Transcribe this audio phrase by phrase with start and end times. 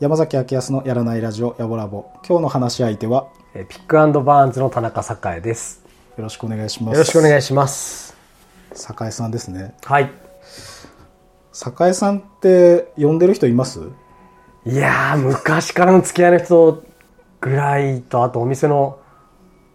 [0.00, 5.02] 山崎明康のやらないラジオやぼラボ今日の話し相手はえーピックアンドバーンズの田中
[5.36, 5.84] 栄です。
[6.16, 6.94] よろしくお願いします。
[6.94, 8.16] よろしくお願いします。
[8.72, 9.74] 栄さんですね。
[9.84, 10.29] はい。
[11.88, 13.80] 栄さんって呼んでる人います？
[14.66, 16.82] いやー、昔からの付き合いの人
[17.40, 18.98] ぐらいと、あとお店の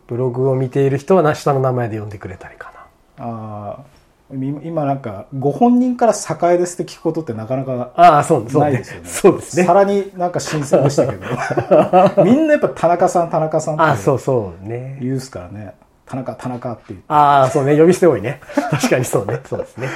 [0.08, 2.72] ブログを見ている人はな下の名前で呼んでくれたりか
[3.18, 3.84] ああ
[4.32, 7.92] 今なんかご本人から栄ですって聞くことってなかなかな。
[7.96, 9.08] ああ、そうそうねないですよね。
[9.08, 9.74] そうですねさ。
[9.74, 11.26] らになんか新鮮でしたけど
[12.26, 14.98] みんなやっぱ田中さん田中さんってそうそうね。
[15.02, 15.76] 言うっすからね
[16.08, 17.78] 田中田中って言ってああ、そうね。
[17.78, 18.42] 呼び捨て多いね。
[18.72, 19.40] 確かにそうね。
[19.48, 19.88] そうですね。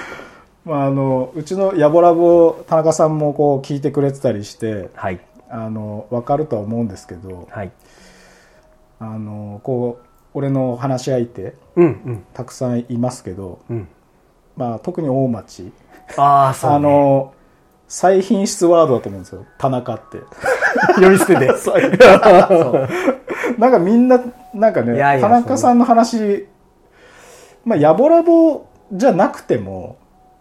[0.69, 5.19] まあ、あのうちのヤボラボ田中さんもこう聞いてくれてたりしてはい。
[5.49, 7.71] あの分かるとは思うんですけどはい。
[8.99, 13.87] あのこう俺の話し相手うんうんたくさんいますけど、うん。
[14.55, 15.71] まあ、特に大町、
[16.17, 16.75] ああ、そう、ね。
[16.75, 17.33] あの
[17.87, 20.19] 最品質ワードだと思うんですよ田中って
[21.01, 21.47] 呼び捨てで。
[23.57, 24.21] なんかみんな
[24.53, 26.47] なんかね田中さんの話
[27.65, 29.97] まあヤボラボじゃなくても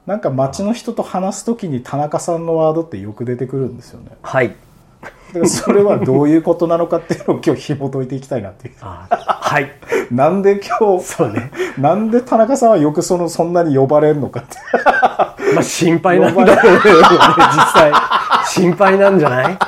[0.09, 4.49] なんか街の人と話す時に田中さんのワードってよく出てくるんですよねはい。
[4.49, 9.71] だからそれはどういうことなのかっていうのを今日紐解いていきたいなっていう はい。
[10.11, 11.53] なんで今日そうね。
[11.77, 14.57] なんで田中さんはよくそのそんなに呼ばれるのかって
[15.55, 17.93] まあ心配なんだろうね、実際。
[18.49, 19.59] 心配なんじゃない？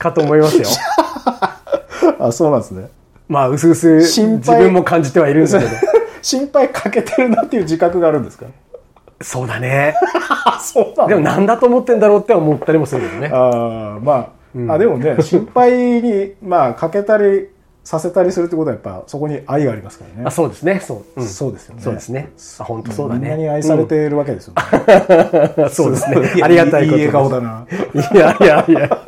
[0.00, 0.66] かと思いますよ。
[2.18, 2.88] あそうなんですね
[3.28, 5.70] まあ、うすうす自分も感じてはいるんだけど。
[6.22, 8.46] 心配かけてるなっていう自覚があるんですか？
[9.22, 9.94] そうだね。
[10.46, 11.08] あ そうなの？
[11.08, 13.30] でもなんだと思ってんだろうって思ったりもするけどね。
[13.32, 14.32] ああま
[14.68, 17.48] あ、あでもね心配にまあかけたり
[17.84, 20.80] させたりするってことはやっぱそこに愛がありますからねあそうですね。
[20.80, 21.20] そう。
[21.20, 22.30] うんそうですよねそうですね。
[22.58, 23.20] あ、本当そうだね。
[23.20, 24.54] みんなに愛されているわけですよ、
[25.56, 26.16] うんそうですね。
[26.42, 28.98] ありがたいこといい笑顔だな、いやいやいや。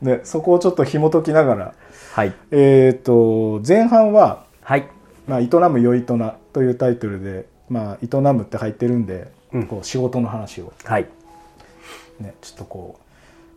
[0.00, 1.72] ね、そこをちょっと紐解きながら
[2.14, 2.32] はい。
[2.50, 4.86] えっ、と前半ははい。
[5.28, 11.06] 「まあ、営むよいとな」というタイトルで「まあ、営む」って入ってるんで、うんこう仕事の話をはい。
[12.20, 13.02] ねちょっとこう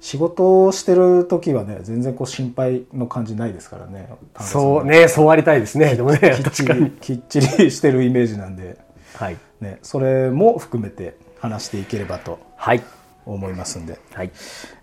[0.03, 4.09] 仕事をしてる時はね全然こう心配の感じないですからね
[4.39, 5.95] そうね、そうありたいですね。
[5.95, 6.65] でもね、きっち。
[6.65, 8.77] りきっちりしてるイメージなんで、
[9.15, 9.37] はい。
[9.61, 12.81] ね、それも含めて話していければとはい。
[13.25, 14.31] 思いますんではい。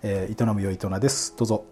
[0.03, 1.65] えー、営むよいとなですどうぞ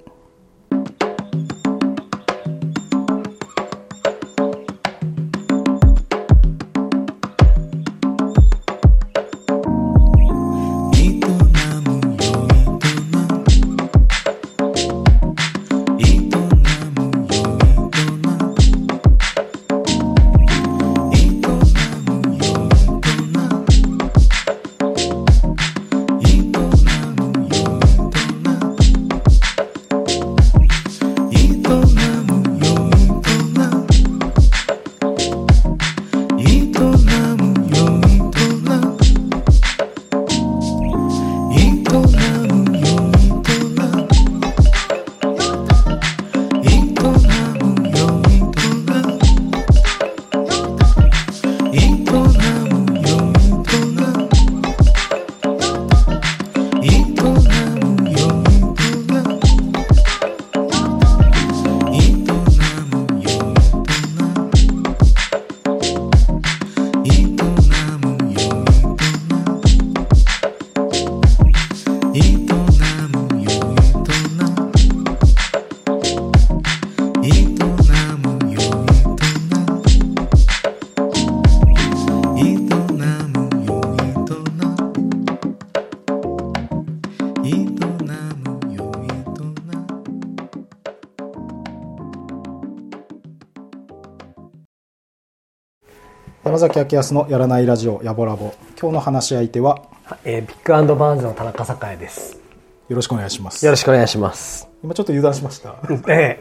[96.50, 98.52] 山崎明康のやらないラジオやぼラボ。
[98.76, 99.84] 今日の話し相手は
[100.24, 102.40] えー、ビッグアンドバーンズの田中栄です。
[102.88, 103.64] よろしくお願いします。
[103.64, 104.68] よろしくお願いします。
[104.82, 105.76] 今ちょっと油断しました。
[106.12, 106.40] え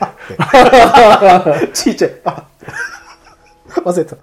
[1.61, 1.67] え。
[1.73, 2.11] ちいちゃい。
[2.25, 2.43] あ
[3.69, 4.17] 忘れた。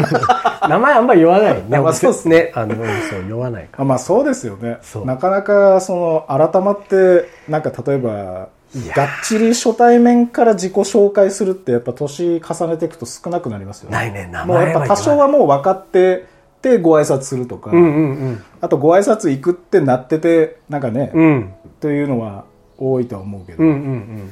[0.66, 1.54] 名前あんまり言わない。
[1.56, 1.78] ね。
[1.78, 2.50] まあそうっすね。
[2.54, 2.80] あの、そ
[3.18, 4.78] う、言わないかあまあそうですよね。
[5.04, 8.48] なかなかその改まってなんか例えばや
[8.94, 16.26] がっちり初対面から自己紹介するってやっぱ年重ねていくと少なくなりますよねないね名もうやっぱ多少はもう分かって
[16.60, 18.44] てご挨拶するとか、うんうんうん。
[18.60, 21.54] あとご挨拶行くってなっててなんかね、うん。
[21.80, 22.44] というのは
[22.76, 24.30] 多いとは思うけど、うんうんうん。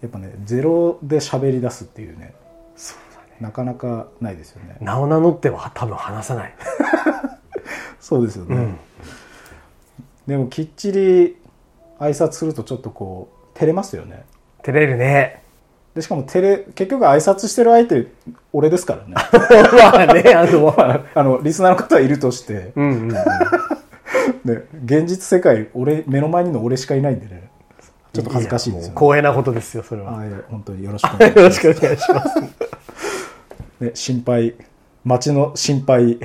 [0.00, 2.34] やっぱねゼロで喋り出すっていうね。
[3.40, 6.54] なかなかないですよね名を名乗っては多分話さない。
[8.00, 8.76] そうですよね、うん。
[10.26, 11.36] でもきっちり
[12.00, 14.24] 挨拶するとちょっとこう照れますよね。
[14.62, 15.42] 照れるね。
[15.94, 18.06] でしかも照れ結局挨拶してる相手
[18.52, 19.14] 俺ですからね。
[19.14, 20.74] まあね、あの、
[21.14, 23.08] あのリスナーの方はいるとして、うんうんうん。
[24.44, 27.48] ね、現実世界俺目の前にの俺しかいないんでね。
[28.12, 28.94] ちょっと恥ずかしいですよね。
[28.96, 30.18] 光栄なことですよ、それは。
[30.18, 32.40] あいや本当によろしくお願いしよろしますくお願いします。
[33.80, 34.54] ね、心配。
[35.04, 36.18] 町の心配。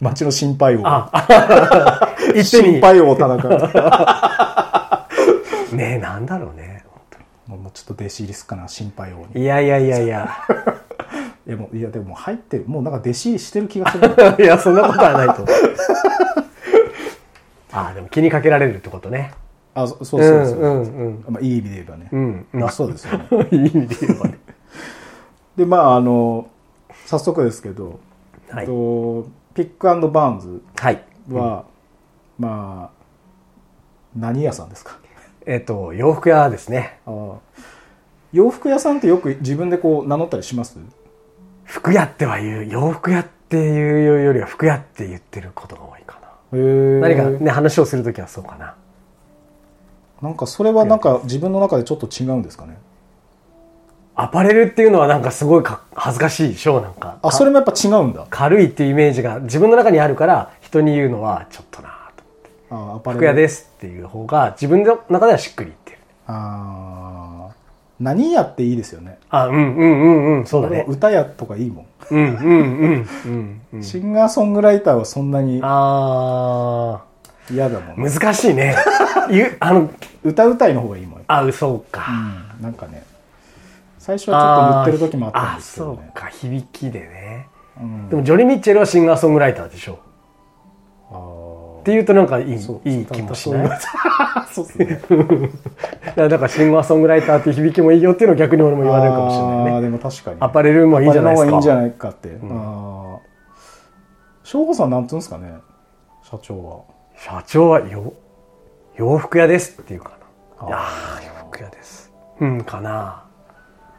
[0.00, 0.82] 町の心配王。
[0.84, 1.10] あ、
[2.34, 2.74] 一手に。
[2.74, 2.80] 心。
[2.80, 4.47] 配王田中
[5.78, 6.84] ねえ、なんだろうね。
[7.46, 10.28] もうちょっと弟子入りすっかな心配王にいやいやいやいや。
[11.46, 14.06] いやもういやでも入ってるもうなんか弟子入りしてる気がする
[14.44, 15.46] いや、そんなことはないと思う。
[17.72, 19.32] あ、でも気にかけられるってことね。
[19.74, 22.46] あそそうそうそう、うんうんまあ、いい意味で言えばね、うん。
[22.52, 24.38] まあそうですよね いい意味で言えばね。
[25.56, 26.48] でまああの
[27.06, 28.00] 早速ですけど、
[28.50, 28.66] はい。
[28.66, 31.02] と pick and barns はい。
[31.30, 31.64] は、
[32.38, 32.98] まあ
[34.16, 34.98] 何屋さんですか？
[35.50, 36.98] えっと、洋服屋ですね。
[38.34, 40.78] 洋服屋さんってよく自分でこう名乗ったりします？
[41.64, 46.20] 服屋っては言う、洋服屋っていうよりは服屋って言ってることが多いか
[46.52, 46.58] な。
[47.00, 48.74] 何かね、話をするときはそうかな。
[50.20, 52.76] なんかそれはなんか自分の中でちょっと違うんですかね？
[54.16, 57.18] アパレルっていうのはなんかすごいか恥ずかしいでしょなんか。
[57.22, 61.94] あそれもやっぱ違うんだ軽いっていうイメージが自分の中にあるから人に言うのはちょっとな
[62.68, 63.18] とあアパレル。
[63.18, 65.98] 服屋ですっていう方が自分の中ではしっくりいってる。
[66.26, 67.58] あー。
[68.00, 69.18] 何屋っていいですよね。
[69.28, 70.84] あうんうんうんうんそうだね。
[70.88, 73.82] 歌屋とかいいもん、うんうんうんうんうん。
[73.82, 77.02] シンガーソングライターはそんなにあ
[77.50, 78.76] 嫌だもん、ー難しいね。
[79.60, 79.90] あの
[80.22, 82.06] 歌うたいの方がいいもん、あそうか。
[82.58, 83.02] うん、なんかね
[83.98, 85.98] 最初はちょっと塗ってる時もあったんですけどね。
[86.00, 86.26] あそうか。
[86.28, 87.48] 響きでね。
[87.80, 88.08] うん。
[88.08, 89.98] でもジョニー・ミッチェルはシンガーソングライターでしょ
[91.88, 92.54] っていうとなんかいいい
[93.00, 93.70] い気もしない？
[94.52, 95.50] そうで すね。
[96.16, 99.80] だからシンガーソングライターっていう響きもいいよっていうのを逆に俺も言われるかもしれないね。
[99.82, 100.36] でも確かに。
[100.40, 101.50] アパレルもいいんじゃないですか。
[101.50, 102.32] いいんじゃないかって、ん。
[102.50, 103.18] ああ
[104.42, 105.54] 省吾さんなんていうんですかね？
[106.22, 106.80] 社長は。
[107.16, 108.12] 社長はよ
[108.96, 110.12] 洋服屋ですっていうか
[110.60, 110.68] な。
[110.68, 112.12] いやー洋服屋です。
[112.40, 113.24] うんかな。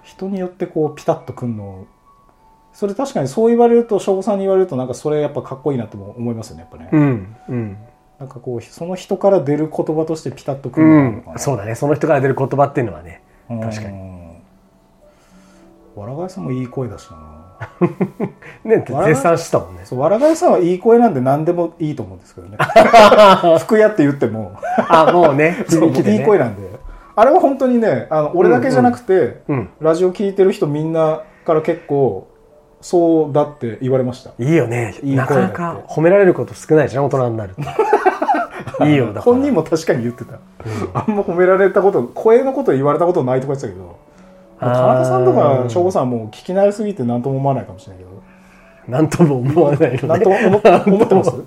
[0.03, 1.85] 人によってこうピタッとくんの
[2.79, 7.77] それ確かにそう言われると省吾さんに言われるとなんかそれやっぱかっこいいなとも思いますよねやっぱね、うんうん。
[8.17, 13.59] なんかこうその人から出る言葉としてピタッとくうるのかな、ん そうだねその人から出る言葉っていうのはねうん。
[13.59, 13.99] 確かに。
[15.93, 17.17] わらがいさんもいい声だしな。
[18.63, 19.81] ね絶賛したもんね。
[19.83, 22.57] そうわらがいさんはいい声なんで何でもいいと思うんですけどね。
[23.59, 24.53] 服屋って言っても。
[24.87, 26.61] あもうねそう響きで、ね、いい声なんで。
[27.17, 29.69] あれは本当にねあの俺だけじゃなくて、うん。
[29.81, 32.29] ラジオ聞いてる人みんなから結構
[32.81, 34.31] そうだって言われました。
[34.39, 34.95] いいよね。
[35.03, 37.61] いい声なかなか褒められること少ないじゃん大人になると。
[38.85, 39.21] いいよだから。
[39.23, 40.35] 本人も確かに言ってた、
[40.93, 43.97] あんま褒められたこと声のこと言われたことないとか言ってたけど
[44.59, 48.09] 田中さんとか省吾さんはもう聞き慣れすぎて何とも思わないかもしれないけど。
[48.87, 49.99] なんとも思わないのね。
[50.03, 50.61] 何とも思っ
[51.07, 51.29] てます？
[51.29, 51.43] 思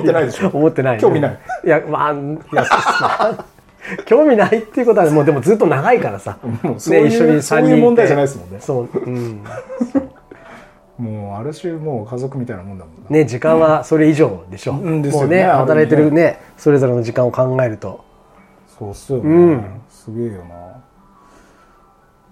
[0.00, 0.48] ってないでしょ？
[0.52, 0.96] 思ってない。
[0.96, 1.38] ね、興味ない？
[1.64, 2.16] いやまあい
[2.54, 2.64] や
[4.06, 6.36] 興味ないっていうことはもうでもずっと長いからさ。
[6.62, 8.58] もうそういう,、ね一緒にそういう問題じゃないですもんね。
[8.60, 9.42] そううん
[10.98, 15.00] もうある種もう家族みたいなもんだもんな、ね時間はそれ以上でしょ、うん。
[15.02, 15.26] ですよね。
[15.26, 18.04] もうね働いてるねそれぞれの時間を考えると。
[18.78, 19.80] そうっすよね、うん。
[19.88, 20.82] すげえよな。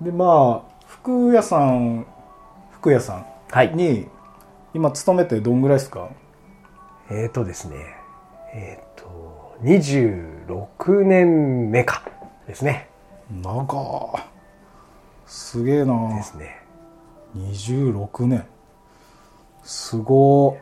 [0.00, 2.06] でまあ服屋さん
[2.72, 3.72] 服屋さはい。
[3.72, 4.06] んに
[4.74, 6.08] 今勤めてどんぐらいですか？
[7.10, 7.76] えーとですね。
[8.52, 12.02] えーと26年目か。
[12.48, 12.88] ですね。
[13.42, 14.18] 長
[15.26, 16.14] すげえな。
[16.16, 16.62] ですね。
[17.36, 18.44] 26年
[19.66, 20.56] すご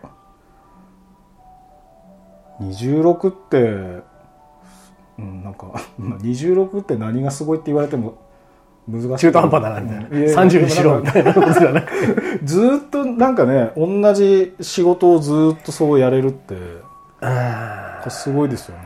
[2.60, 3.58] 26って
[5.18, 5.66] うんなんか
[6.00, 8.18] 26って何がすごいって言われても
[8.88, 9.16] 難しい。
[9.18, 11.32] 中途半端だなみたいな、うんいや30にしろみたいな。
[11.34, 16.54] ことじゃなくてずーっとなんかね同じ仕事をずーっとそうやれるって
[18.10, 18.84] すごいですよね。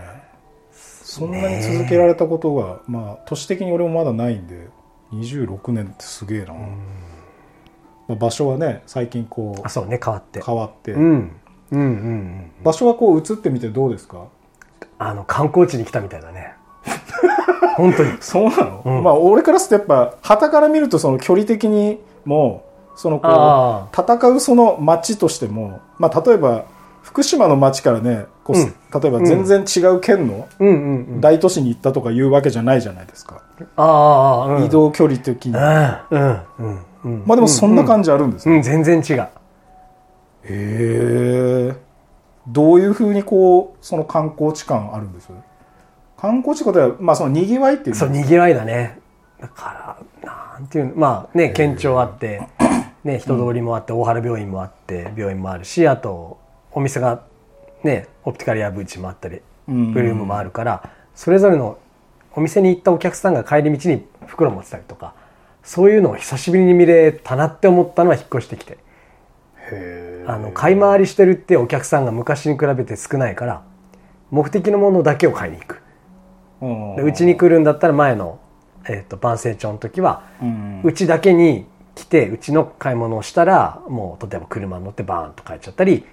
[0.72, 4.68] そんなに続けられたことが、まあ年的に俺もまだないんで
[5.12, 6.54] 26年ってすげえな、
[8.08, 10.42] まあ、場所はね最近こうあそうね変わって。
[10.42, 11.00] 変わって、うん。
[11.02, 11.32] うん
[11.70, 12.50] うんうん。
[12.64, 14.24] 場所はこう移ってみてどうですか？
[14.98, 16.54] あの観光地に来たみたいだね。
[17.76, 18.10] 本当に。
[18.20, 19.02] そうなの、うん。
[19.04, 22.64] まあ俺からするとやっぱ旗から見るとその距離的にも
[22.96, 26.64] そのこあう戦うその街としてもまあ例えば
[27.02, 28.74] 福島の町からねこう、うん。
[29.00, 30.68] 例えば全然違う県のうん。
[30.68, 30.78] うんう
[31.16, 31.20] ん。
[31.20, 33.42] 大都市に行ったとかいうわけじゃないじゃないですか、
[33.76, 34.64] ああ、うん。
[34.64, 36.78] 移動距離的に、まうん、うん、うん。
[37.04, 37.24] うん。
[37.28, 39.22] あでもそんな感じあるんですね、うん、全然違う。
[39.22, 39.28] へ
[40.44, 41.76] え
[42.46, 45.28] どういうふうにこうその観光地感あるんです？
[46.16, 47.96] 観光地ことはまあそのにぎわいっていうの？
[47.96, 48.98] そう、賑わいだね。
[49.40, 52.42] だから、なんていうの、まあね、県庁あって、
[53.04, 56.40] ね、人通りもあって、大原病院もあって、病院もあるし、あと、
[56.72, 57.22] お店が、
[57.84, 59.92] ね、オプティカルやブーチもあったり、うん。
[59.92, 61.78] ブルームもあるから、それぞれの
[62.32, 65.14] お店に行ったお客さんが帰り道に袋持ってたりとか、
[65.68, 68.78] そういうのを久しぶりに見れたなって思ったのは引っ越してきて。
[70.26, 73.62] あの、買い回りしてるってお客さんが昔に比べて少ないから、
[74.30, 75.82] 目的のものだけを買いに行く。
[77.04, 78.38] うちに来るんだったら前の、
[78.88, 80.22] えっと万成長の時は
[80.82, 86.06] うちだけに来てうちの買い物をしたらもう例えば車に乗ってバーンと帰っちゃったり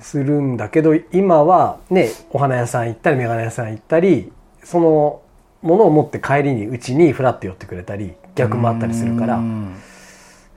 [0.00, 4.30] するんだけど今はねお花屋さん行ったり眼鏡屋さん行ったり
[4.62, 5.21] その
[5.62, 9.76] ものを持って帰りにうちにフラッと寄ってくれたり逆もあったりするからうん。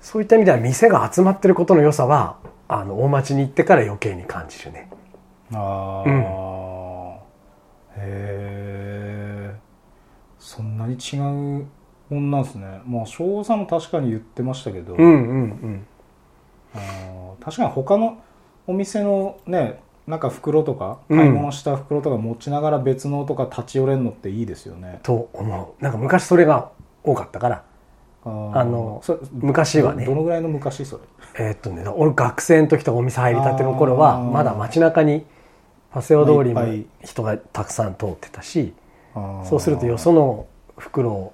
[0.01, 4.89] そういった意味では店が集まってることの良さはあの大町に行ってから余計に感じるね。
[5.53, 6.09] ああ、
[7.97, 9.55] へえ
[10.39, 11.21] そんなに違う
[12.09, 12.81] もんなんですね。
[12.85, 15.88] まあ翔さんも確かに言ってましたけど、うんうんうん。
[16.75, 17.43] あー。
[17.43, 18.21] 確かに他の
[18.67, 21.17] お店のねなんか袋とかうん。
[21.17, 25.83] 買い物した袋とか持ちながら別のとか立ち寄れるのっていいですよね、と思う。
[25.83, 26.71] なんか昔それが
[27.03, 27.63] 多かったから。
[28.27, 30.03] あのそ昔はね。
[30.03, 31.03] どどのぐらいの昔それ？
[31.47, 35.25] えーっとね、俺学生の時とかお店入りたての頃はまだ街中に
[35.91, 36.63] パセオ通りも
[37.03, 38.74] 人がたくさん通ってたし
[39.43, 41.33] そうするとよその袋を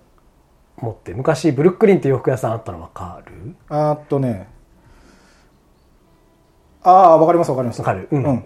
[0.82, 3.56] 持って昔ブルックリンって洋服屋さんあったの分かる？
[3.70, 4.50] あーっとね。
[6.84, 7.80] ああわかりますわかります。
[7.80, 8.10] わかる？
[8.12, 8.24] うん。
[8.26, 8.44] うん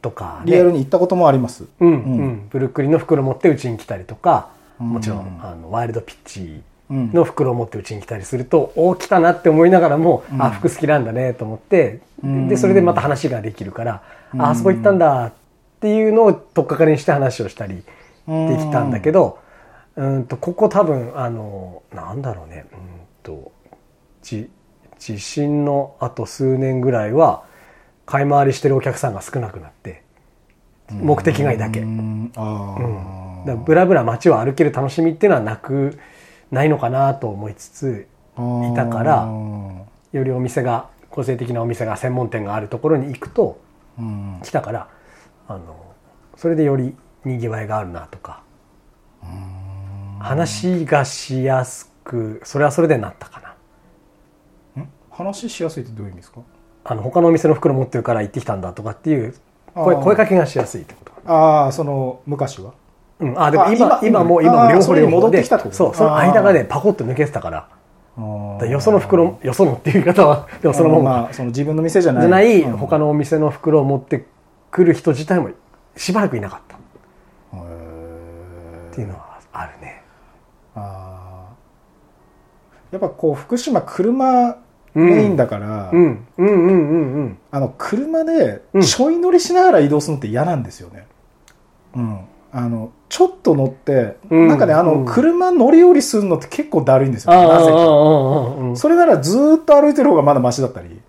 [0.00, 1.64] とかリアルねに行ったこともあります。
[1.80, 2.48] うんうん。
[2.50, 5.22] ブルックリンの袋持ってうちに来たりとかもちろうん。
[5.22, 10.42] んあのワイルドピッチうんの袋を持ってうちに来たりするとおお来たなって思いながらも、うん。
[10.42, 12.48] あ服好きなんだねと思って、うん。
[12.48, 14.02] でそれでまた話ができるから、
[14.34, 14.42] うん。
[14.42, 15.32] ああそこ行ったんだっ
[15.80, 19.38] ていうのを取っかかりにして話をしたりできたんだけど、
[19.96, 22.66] うんとここ多分あのなんだろうね。
[22.72, 22.78] うん
[23.22, 23.52] と
[24.22, 24.48] 地
[24.98, 27.44] 地震のあと数年ぐらいは
[28.10, 30.02] 買い回りしてるお客さんが少なくなって
[30.90, 31.80] 目的外だけ。
[31.80, 32.32] うん。
[33.66, 35.98] ブラブラ街を歩ける楽しみっていうのはなく
[36.50, 38.06] ないのかなと思いつつ
[38.38, 39.28] いたから
[40.12, 43.60] よりお店が個性的なお店が専門店があるところに行くと
[43.98, 44.40] うん。
[44.42, 44.88] 来たから
[45.46, 45.76] あの
[46.36, 46.96] それでより
[47.26, 48.42] にぎわいがあるなとか
[50.18, 53.54] 話がしやすくそれはそれでなったか
[54.76, 54.82] な。
[54.82, 54.88] ん？
[55.10, 56.40] 話しやすいってどういう意味ですか？
[56.90, 59.34] あの他のお店の袋持ってるから行ってきたんだとかっていう
[59.74, 62.72] 声声かけがしやすいってことああその昔は？
[63.20, 64.46] うん、あでもあ今今今もううん。
[64.46, 65.76] 今も両方両方で戻ってきたってこと？
[65.76, 67.68] そうその間がねパコッと抜けてたから。
[68.66, 72.22] よその袋よそのっていう言い方は でもそのまあその自分の店じゃない。
[72.22, 72.76] じゃないうん。
[72.78, 74.24] 他のお店の袋を持って
[74.70, 75.50] くる人自体も
[75.96, 76.76] しばらくいなかった。
[76.76, 76.80] っ
[78.92, 80.02] ていうのはあるね。
[80.74, 82.94] あー。
[82.94, 84.56] やっぱこう福島車
[84.94, 86.26] メインだから、うん。
[86.38, 87.38] うんうんうんうん。
[87.50, 91.06] あの車でうんちょい乗りしながら移動するのって嫌なんですよね。
[91.94, 92.18] うん。
[92.50, 94.48] あの、ちょっと乗って、うん。
[94.48, 95.04] なんかね、あの、うん。
[95.06, 98.76] 車乗り降りするのって結構だるいんですよ、なぜか。
[98.76, 101.00] それならずーっと歩いてる方がまだマシだったり。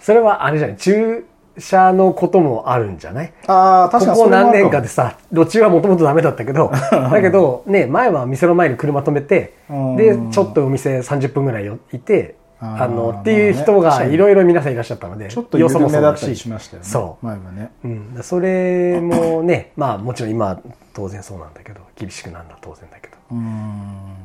[0.00, 1.26] それはあれじゃない駐
[1.58, 3.32] 車のこともあるんじゃない？
[3.48, 6.70] ああ、確かにここ何年かででさ路中はもともとダメだったけど。
[6.90, 9.96] だけどね前は店の前に車止めてうん。
[9.96, 16.88] でちょっとお店30分ぐらいよいてあのっていう人がいろいろ皆さんいらっしゃったのでちょっと緩めだったりししましたよね。
[16.88, 17.26] そう。
[17.26, 17.70] 前はね。
[17.84, 20.60] うん、それもね まあもちろん今は
[20.92, 23.16] 当然そうなんだけど厳しくなるのは当然だけど。
[23.32, 24.20] うーん。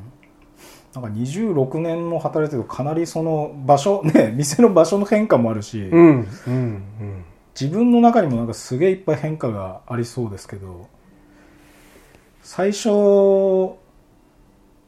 [0.95, 7.25] なんか26年も働いてるとかなりその場所、 ね、店の場所の変化もあるし、うんうんうん。
[7.59, 10.87] 自分の中にもなんかすげえいっぱい変化がありそうですけど
[12.43, 12.89] 最初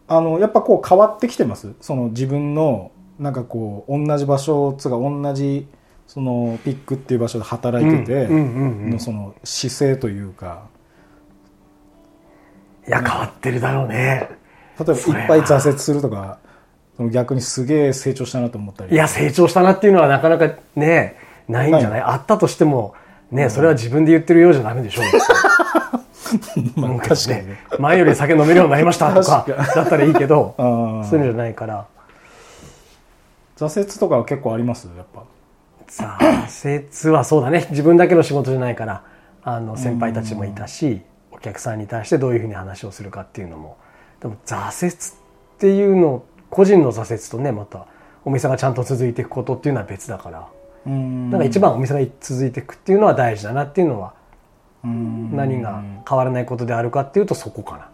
[0.10, 1.74] あのやっぱこう変わってきてます？
[1.82, 5.68] その自分のなんかこう同じ場所つうか同じ
[6.06, 10.64] そのピックっていう場所で働いててのその姿勢というか。
[12.88, 14.30] いや変わってるだろうね。
[14.80, 16.38] 例えばいっぱい挫折するとか
[16.96, 18.94] その逆にすげえ成長したなと思ったり。
[18.94, 21.18] いや成長したなっていうのはなかなかね
[21.50, 22.02] ないんじゃない？
[22.02, 22.94] あったとしても
[23.30, 25.02] ねそれは自分で言ってるようじゃダメでしょ
[26.80, 27.58] まあ確かにね。
[27.80, 29.46] 前より酒飲めるようになりましたとか
[29.76, 30.56] だったらいいけど
[31.10, 31.88] そういうのじゃないから
[33.58, 34.88] 挫折とかは結構あります？
[34.96, 35.26] やっぱ。
[35.90, 37.66] 挫折はそうだね。
[37.72, 39.04] 自分だけの仕事じゃないから
[39.42, 43.78] あの先輩たちもいたしお客さんに対してどういうふうに話をするかっていうのも。
[44.20, 44.98] でも挫折っ
[45.60, 47.88] ていうの個人の挫折とねまた
[48.26, 50.48] お店がちゃんと続いていくことっていうのは別だから。
[50.86, 51.30] うん。
[51.32, 54.14] だから一番お店が続いていくっていうのは大事だなっていうのは
[54.84, 55.36] うん。
[55.36, 57.90] 何が変わらないことであるかっていうとそこかな。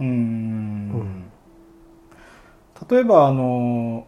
[0.00, 1.24] うん。
[2.88, 4.06] 例えばあの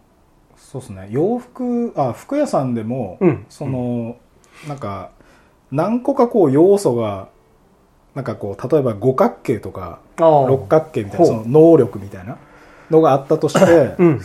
[0.71, 1.09] そうですね。
[1.11, 3.47] 洋服あ服屋さんでも、うん。
[3.49, 4.17] その
[4.67, 5.11] なんか
[5.71, 7.29] 何個かこう要素が
[8.15, 12.39] なんかこう例えば五角形とか六角形みたいなほそうの能力みたいな
[12.91, 14.21] のがあったとして、うん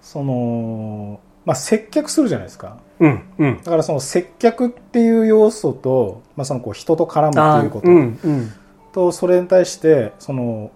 [0.00, 2.78] そのまあ接客するじゃないですか。
[2.98, 3.56] うんうん。
[3.62, 8.52] だからその接客っていう要素と、まあ、そのこう人と絡むってあいうことうんうん。
[8.92, 10.70] とそれに対してその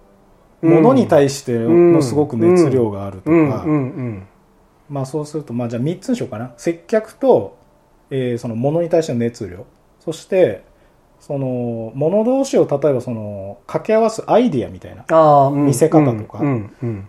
[0.63, 0.73] うん。
[0.73, 4.27] 物に対してうんのすごく熱量があるとか、うんうんうん
[4.89, 6.53] まあそうするとまあじゃあ3つにしようかな。
[6.57, 7.57] 接客と、
[8.09, 9.65] えーその物に対しての熱量。
[9.99, 10.63] そして
[11.19, 15.03] その物同士を例えばその掛け合わすアイディアみたいな。
[15.51, 16.41] 見せ方とか。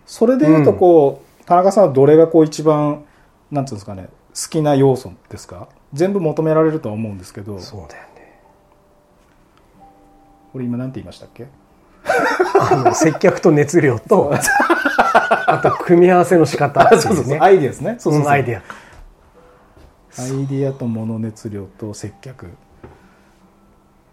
[0.05, 3.05] それでいうとこう、田中さんはどれがこう一番
[3.51, 5.69] なんていうんですかね好きな要素ですか？
[5.93, 7.59] 全部求められるとは思うんですけど。
[7.59, 8.41] そうだよね。
[10.51, 11.47] これ今なんて言いましたっけ？
[12.59, 14.33] あの接客と熱量と
[15.51, 16.83] あと組み合わせの仕方。
[16.83, 17.39] っていうね。
[17.39, 17.95] アイディアですね。
[17.99, 18.61] そうそうアイディア。
[20.21, 22.47] アイディアと物熱量と接客。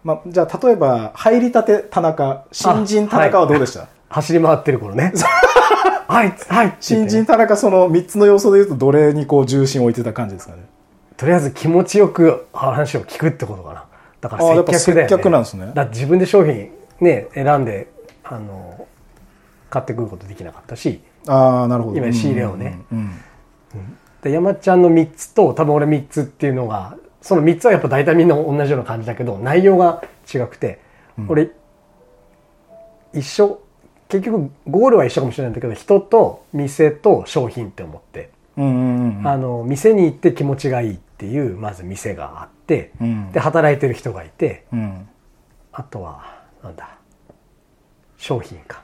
[0.05, 5.13] まあ、じゃあ例えば入りたて田中新人田中はどうでした、走り回ってる頃ね。
[6.07, 6.77] はいはい。
[6.79, 10.63] 新人田中その3つの要素でいうとどれにこう重心を置いてた感じですかね？
[11.17, 13.85] とりあえず気持ちよく話を聞くってことかな。
[14.21, 15.73] だから接客だよ、ね、接客なんですね。
[15.75, 17.89] だ自分で商品ね選んで
[18.23, 18.87] あの
[19.71, 21.97] 買ってくることできなかったしああなるほど。
[21.99, 22.81] 今仕入れをね。
[22.93, 23.99] うんうん。
[24.23, 30.03] で山ちゃんの3つと多分俺3つっていうのがその3つはやっぱ大体みんな同じような感じだけど内容が
[30.33, 30.81] 違くて、
[31.29, 31.51] 俺
[33.13, 33.61] 一緒
[34.09, 43.33] 結局ゴールは一緒かもしれないんだけど人と店と商品って思って、うんうんうんあの店に行って気持ちがいいっていうまず店があって、うん。
[43.33, 45.09] で働いてる人がいてうん。
[45.73, 46.97] あとはなんだ
[48.17, 48.83] 商品か。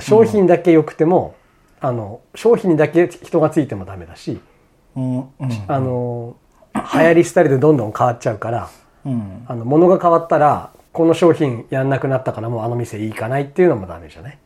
[0.00, 1.36] 商品だけ良くても、
[1.86, 4.40] あの商品にだけ人がついてもダメだし、
[4.96, 5.28] うんうん。
[5.68, 6.36] あの
[6.74, 8.70] 流行りスタイルでどんどん変わっちゃうから
[9.04, 9.44] うん。
[9.46, 14.38] あの物が変わったらこの商品やんなくなったからもうあの店行かないっていうのもダメじゃない？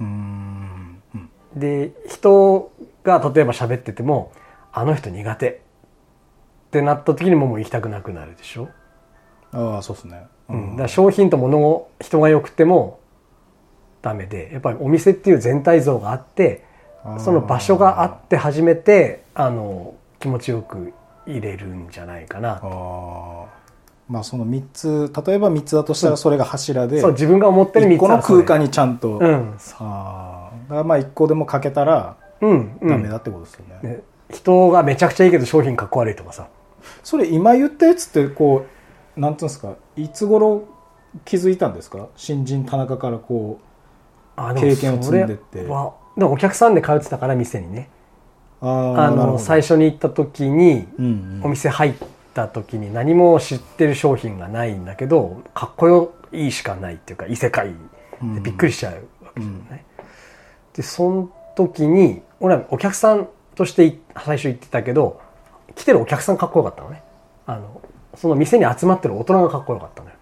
[0.00, 1.30] うんうん。
[1.54, 2.72] で人
[3.04, 4.32] が例えば喋ってても
[4.72, 8.68] あの人苦手ってなった時にももう行きたくなくなるでしょ、
[9.52, 10.26] ああそうですね。
[10.48, 13.00] ううん、だ商品と物を人が良くても
[14.02, 16.64] ダメでやっぱりお店っていう全体像があって
[17.18, 20.92] その場所があって初めてあの気持ちよく
[21.26, 22.60] 入れるんじゃないかな。
[22.60, 23.56] ああ
[24.08, 29.56] まあその3つ例えば3つだとしたらそれが柱でそう自分が思ってる1 3つ個の空間にちゃんと、うん。
[29.78, 30.56] ああ。
[30.64, 32.88] だからまあ1個でもかけたらうんうん。
[32.88, 36.48] ダメだってことですよね、ね人がめちゃくちゃいいけど商品かっこ悪いとかさ。
[37.02, 38.66] それ今言ったやつってこ
[39.16, 40.64] うなんていうんですかいつ頃
[41.24, 42.08] 気づいたんですか？
[42.16, 43.65] 新人田中からこあ
[44.36, 45.62] 経験を積んでって。
[45.62, 47.88] でもお客さんで通ってたから店にね。
[48.62, 50.88] うあの最初に行った時に
[51.42, 51.94] お店入っ
[52.34, 57.68] た時に何も知ってる商品がないんだけどかっこよいいしかないっていうか異世界
[58.34, 58.94] でびっくりしちゃう
[59.24, 59.84] わけですよね。
[60.74, 65.20] でその時に俺はお客さんとしてい最初行ってたけど
[65.74, 67.02] 来てるお客さんかっこよかったのね。
[67.46, 67.80] あの
[68.14, 70.16] その店に集まってる大人がかっこよかったのよ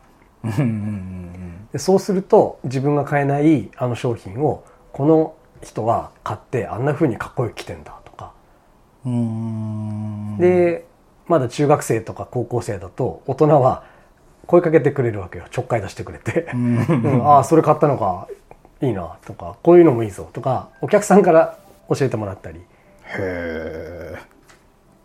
[1.74, 8.32] でそうすると自分が買えないあの商品をこの人は買ってあんな風にかっこよく着てんだとか。
[10.38, 10.86] で
[11.26, 13.82] まだ中学生とか高校生だと大人は
[14.46, 15.46] 声かけてくれるわけよ。
[15.50, 16.76] ちょっかい出してくれて「うん。
[16.78, 18.28] う んああそれ買ったのか
[18.80, 21.58] いいな」とか「こういうのもいいぞ」とかお客さんから
[21.88, 22.60] 教えてもらったり。
[22.60, 22.62] っ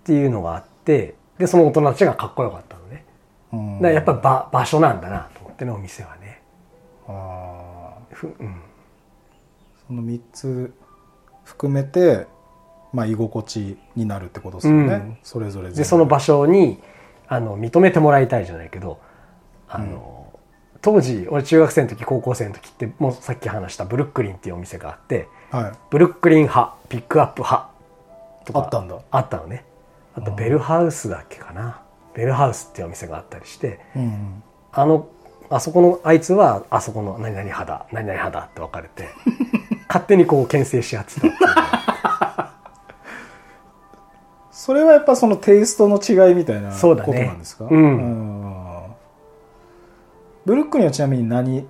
[0.03, 3.05] ていうのがあってでその大人たちがかっこよかったのね。
[3.53, 3.75] うん。
[3.77, 6.18] だからやっぱ場所なんだなと思ってねお店はね
[7.09, 8.61] あーふうん。
[9.87, 10.73] その3つ
[11.43, 12.27] 含めて
[12.93, 15.17] まあ居心地になるってことですよね、うん。
[15.23, 16.79] それぞれでその場所に
[17.27, 18.99] あの認めてもらいたいじゃないけど
[19.67, 20.31] あの、
[20.81, 25.71] 当時俺中学生の時高校生の時ってもうさっき話したブルックリンっていうお店があってはい。
[25.89, 27.69] ブルックリン派ピックアップ派
[28.45, 28.99] とかあったんだ。
[29.11, 29.65] あったのね。
[30.15, 31.81] あとベルハウスだっけかな。
[32.13, 34.43] ベルハウスっていうお店があったりしてうん。
[34.71, 35.07] あの
[35.49, 39.09] あそこのあいつはあそこの何々派だ何々派だって分かれて
[39.87, 41.39] 勝手にこう牽制し合ってたってい
[44.51, 47.65] それはやっぱそのテイストの違いみたいなことなんですか？
[47.69, 47.97] うん。
[47.97, 48.83] ん。
[50.45, 51.65] ブルックリンはちなみに何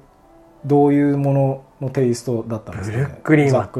[0.65, 3.79] どういうもののテイストだったんですか、ね、ブルックリンは当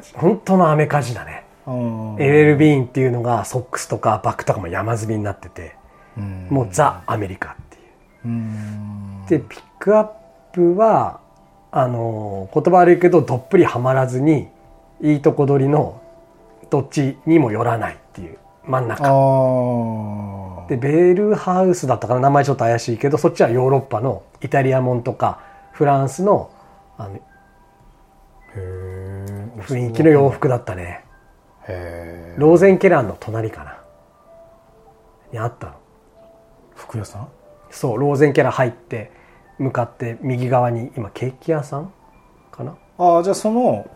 [0.00, 1.44] 時本当のアメカジだね。
[1.66, 5.76] LL ビーンっていうのがソックスとかバッグとかも山積みになってて
[6.16, 6.46] うん。
[6.50, 7.56] もうザ・アメリカ
[9.28, 10.08] でピックアッ
[10.52, 11.20] プは
[11.70, 14.48] あの言葉悪いけどどっぷりはまらずに
[15.00, 16.00] いいとこ取りの
[16.70, 19.04] どっちにもよらないっていう真んあ中。
[20.64, 25.40] あでベルハウスだったかな名前ちょっと怪しいけどそっちはヨーロッパのイタリアもんとか
[25.72, 26.50] フランスの
[26.98, 27.20] あの
[29.62, 31.04] 雰囲気の洋服だったね。
[32.36, 33.78] ローゼンケランの隣かな。
[35.32, 35.72] にあったの。
[36.74, 37.28] 服屋さん？
[37.76, 39.12] そうローゼンケラン入って
[39.58, 41.92] 向かって右側に今ケーキ屋さん
[42.50, 42.74] かな？
[42.96, 43.86] ああじゃあその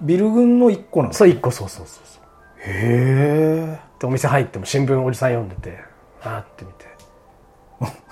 [0.00, 2.22] ビル群の一個なんですそう一個そうそうそうそう。
[2.60, 5.78] へえでお店入っても新聞おじさん読んでて
[6.22, 6.86] あーって見て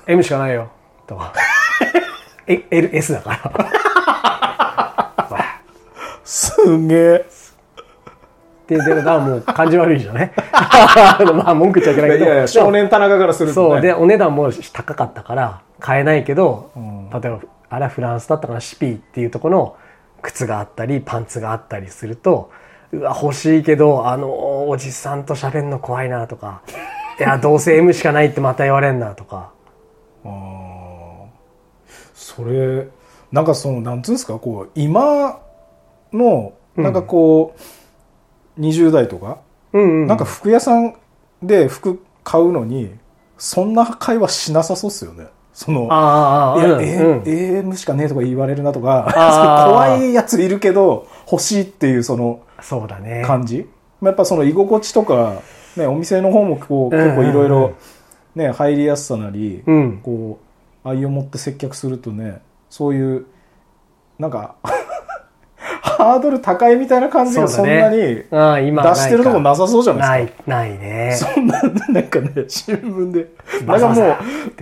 [0.10, 0.70] 「M しかないよ」
[1.06, 1.14] と。
[1.16, 1.32] か
[2.48, 3.30] 「え LS だか
[5.30, 5.38] ら」
[6.24, 7.26] すげえ
[8.76, 10.32] ってでだからもう感じ悪いじゃない
[11.34, 12.46] まあ文句言っちゃいけないけど。
[12.46, 13.80] 少年田中からすると、ね、そう。
[13.80, 17.10] でお値段も高かったから買えないけど、ん。
[17.10, 19.76] 例えばあれはフランスだったかなシピーっていうところの
[20.22, 22.50] 靴があったりパンツがあったりすると
[22.92, 26.62] うわ欲しいけどあのおじさんと喋るの怖いなとか。
[27.18, 29.50] いやどうせ M しかないってまた言われんなとか。
[30.24, 30.32] あー。
[32.14, 32.88] それ
[33.30, 35.40] なんかそのなんつうんですかこう今
[36.12, 37.60] のなんかこう、
[38.58, 39.38] 20代とか、
[39.72, 40.06] うんうん。
[40.06, 40.94] なんか服屋さん
[41.42, 42.90] で服買うのに
[43.38, 45.26] そんな会話しなさそうっすよね。
[45.52, 47.22] そのああいや、うんえうん。
[47.22, 49.06] AM しかねえとか言われるなとか
[49.68, 53.22] 怖いやついるけど欲しいっていうそのそうだね。
[53.26, 53.68] 感じ、
[54.00, 55.42] まあやっぱその居心地とか、
[55.76, 57.74] ね、お店の方もこう結構いろいろ
[58.34, 60.00] ね入りやすさなり、うん。
[60.02, 60.38] こ
[60.84, 63.26] う愛を持って接客するとねそういう
[64.18, 64.56] なんか
[66.04, 70.50] ハードル高いみたいな感じがそんなに出してるとこなさそうじゃなないいですか。
[70.50, 73.26] ないねそんな、なんかね、新聞で。
[73.66, 74.16] なんかもう、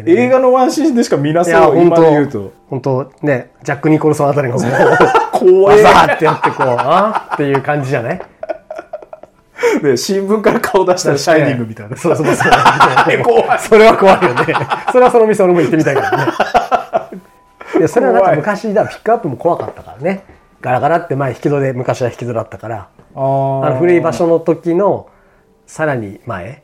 [0.06, 2.52] 映画のワンシーンでしか見なそう、今本当で言うと。
[2.70, 4.70] 本当ねジャック・ニコルソンあたりのこう
[5.38, 5.82] 怖い。
[5.82, 8.20] バザーってやってこうあっていう感じじゃない？
[9.82, 11.96] で、 新聞から顔出したらシャイニングみたいな。
[11.96, 13.22] そうそうそう。
[13.24, 14.36] 怖いそれは怖いよね。
[14.92, 16.32] それはその店俺も行ってみたいからね。
[17.78, 20.22] いや、それはなんか昔だ、ピックアップも怖かったからね。
[20.60, 25.08] ガラガラって前引き戸で、昔は引き戸だったから、あの古い場所の時の
[25.66, 26.62] さらに前、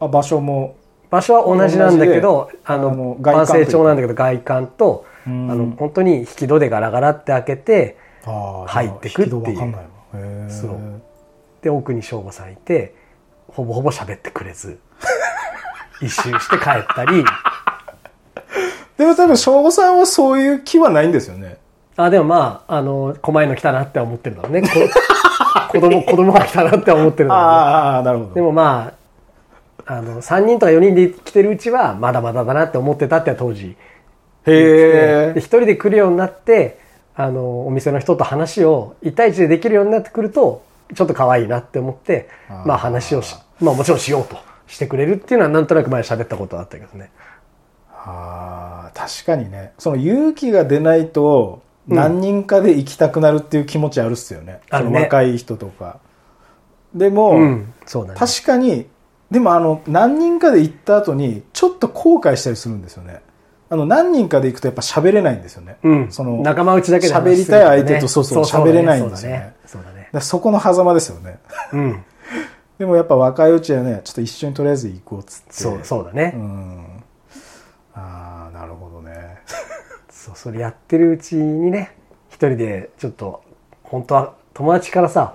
[0.00, 0.76] あ、場所も。
[1.10, 5.46] 場所は同じなんだけど、ああの万世町なんだけど外観と、あうん。
[5.70, 7.96] の、本当に引き戸でガラガラって開けて、
[8.66, 10.50] 入ってくっていう。
[10.50, 10.70] そう。
[11.62, 12.94] で、奥に省吾さんいて、
[13.48, 14.80] ほぼほぼ喋ってくれず、
[16.02, 17.24] 一周して帰ったり、
[18.98, 21.58] でも多分、省吾さんはそういう気はないんですよね。
[21.96, 24.62] あ、でもまあ、あの、狛江の来たなって思ってるだろうね。
[24.62, 24.68] こ
[25.70, 27.48] 子供、子供が来たなって思ってるだろうね。
[27.48, 28.34] ああ、なるほど。
[28.34, 28.92] でもま
[29.86, 33.76] あ、あの、3人とか4人で来てるうちは、まだまだだなって思ってたって当時。
[34.46, 35.32] へえ。
[35.34, 36.78] で一人で来るようになって、
[37.16, 40.62] あの、お店の人と話を1対1でできるようになってくると、
[40.94, 47.10] ちょっと可愛いなって思って、あーまあ話をし、まあもちろんしようとしてくれるっていうのはなんとなく前喋ったことはあったけどね。
[47.92, 49.72] ああ、確かにね。
[49.78, 54.60] その勇気が出ないと、うん何人かで行きたくなるっていう気持ちあるっすよね。
[54.70, 55.98] あるねその若い人とか。
[56.94, 58.18] でも、うん、そうだね。
[58.18, 58.86] 確かに、
[59.30, 63.20] でもあの、何人かで行った後に、ちょっと後悔したりするんですよね。
[63.68, 65.76] あの、何人かで行くとやっぱ喋れないんですよね。
[65.82, 70.20] うん、その、仲間内だけで話喋りたい相手とそうそう喋れないんですよねそうだね。
[70.20, 71.38] そこの狭間ですよね。
[71.72, 72.04] うん。
[72.78, 75.52] でもやっぱ若いうちはね、ちょっと一緒にとりあえず行こうっつって。
[75.52, 76.32] そう、そうだね。
[76.36, 76.86] うん。
[77.94, 79.38] ああ、なるほどね。
[80.24, 81.94] そう、それやってるうちにね、
[82.30, 83.42] 一人でちょっと、
[83.82, 85.34] 本当は友達からさ、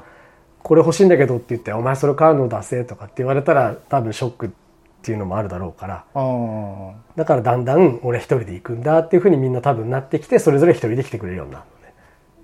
[0.63, 4.49] これ欲しいんだけどって言って、お前それ買うの出せとかって言われたら多分ショックっ
[5.04, 6.04] ていうのもあるだろうから。
[7.15, 11.93] だからだんだん俺一人で行くんだっていうふうにみんな多分なってきて、それぞれ一人で来てくれるようになるのね。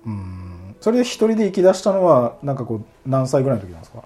[0.06, 0.76] うん。
[0.80, 4.02] それで一人で行き出したのは、なんかこう、何歳ぐらいの時なんですか？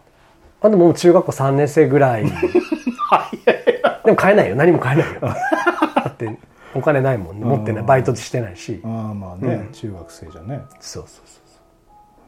[0.62, 2.24] あでももう中学校3年生ぐらい。
[4.05, 4.57] でも買えないよ。
[4.57, 5.20] 何も買えないよ。
[5.22, 6.38] だって
[6.74, 7.44] お金ないもんね。
[7.44, 7.85] 持ってない。
[7.85, 8.80] バイトしてないし。
[8.85, 10.61] ああ、まあね、うん中学生じゃね。
[10.80, 11.42] そうそうそう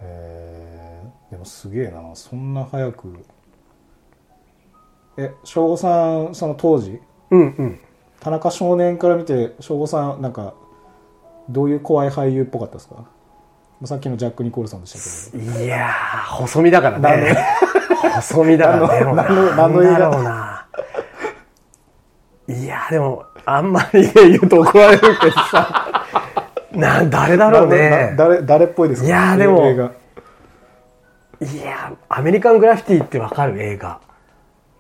[0.03, 1.03] へえ。
[1.31, 3.25] でもすげえな、そんな早く。
[5.17, 7.01] え、省吾さん、その当時、
[7.31, 7.39] そう。
[7.39, 7.81] うんうん。
[8.21, 10.55] 田中少年から見て、省吾さん、なんか、
[11.49, 13.05] どういう怖い俳優っぽかったですか？
[13.85, 15.61] さっきのジャック・ニコールさんでしたけど。
[15.65, 17.37] いやー、細身だからね。
[18.15, 19.99] 細身だから何のでもな何の何の映画？
[19.99, 20.67] だろうな
[22.49, 25.89] いやでもあんまり言うと怒られるけどさ。
[26.73, 28.15] な誰だろうなね。
[28.17, 29.09] な誰誰っぽいですか？
[29.09, 29.93] いやーでも映画。
[31.41, 33.61] いやアメリカングラフィティってわかる？
[33.63, 34.01] 映画。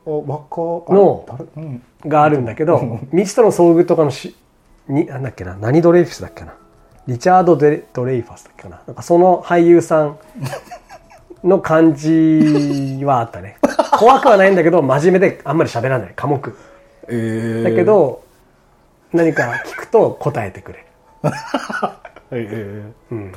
[0.07, 1.83] のうん。
[2.07, 4.35] があるんだけど未知との遭遇とかのし
[4.89, 5.55] になんだっけな？
[5.61, 6.55] 何ドレイフスだっけな？
[7.07, 8.81] リチャード・デレドレイファスだっけな？
[8.87, 10.19] なんかその俳優さん
[11.45, 13.57] の感じはあったね。
[13.99, 16.13] 怖くはないんだけど真面目であんまり喋らない。
[16.17, 16.57] 寡黙。
[17.09, 17.63] えー。
[17.65, 18.23] だけど、
[19.13, 20.79] 何か聞くと答えてくれ。
[20.79, 20.85] る
[22.33, 23.33] えーうん。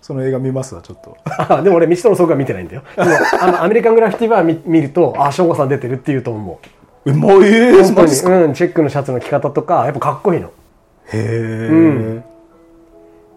[0.00, 1.16] その映画見ますわちょっと。
[1.26, 2.82] あでも俺未知との遭遇は見てないんだよ。
[2.96, 6.60] でもあのアメリカングラフィティは見 見るとあ省吾さん出てるって言うと思
[7.04, 7.10] う。
[7.10, 10.50] えもうええうんチェックのシャツの着方とかやっぱかっこいいの。
[11.12, 12.20] え、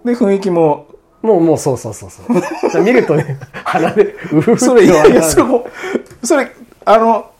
[0.03, 0.87] で雰囲気も？
[1.21, 2.81] もうもうそうそうそうそう。
[2.83, 5.65] 見るとね鼻でうふふそれいやいやそれも
[6.23, 6.51] それ
[6.83, 7.30] あの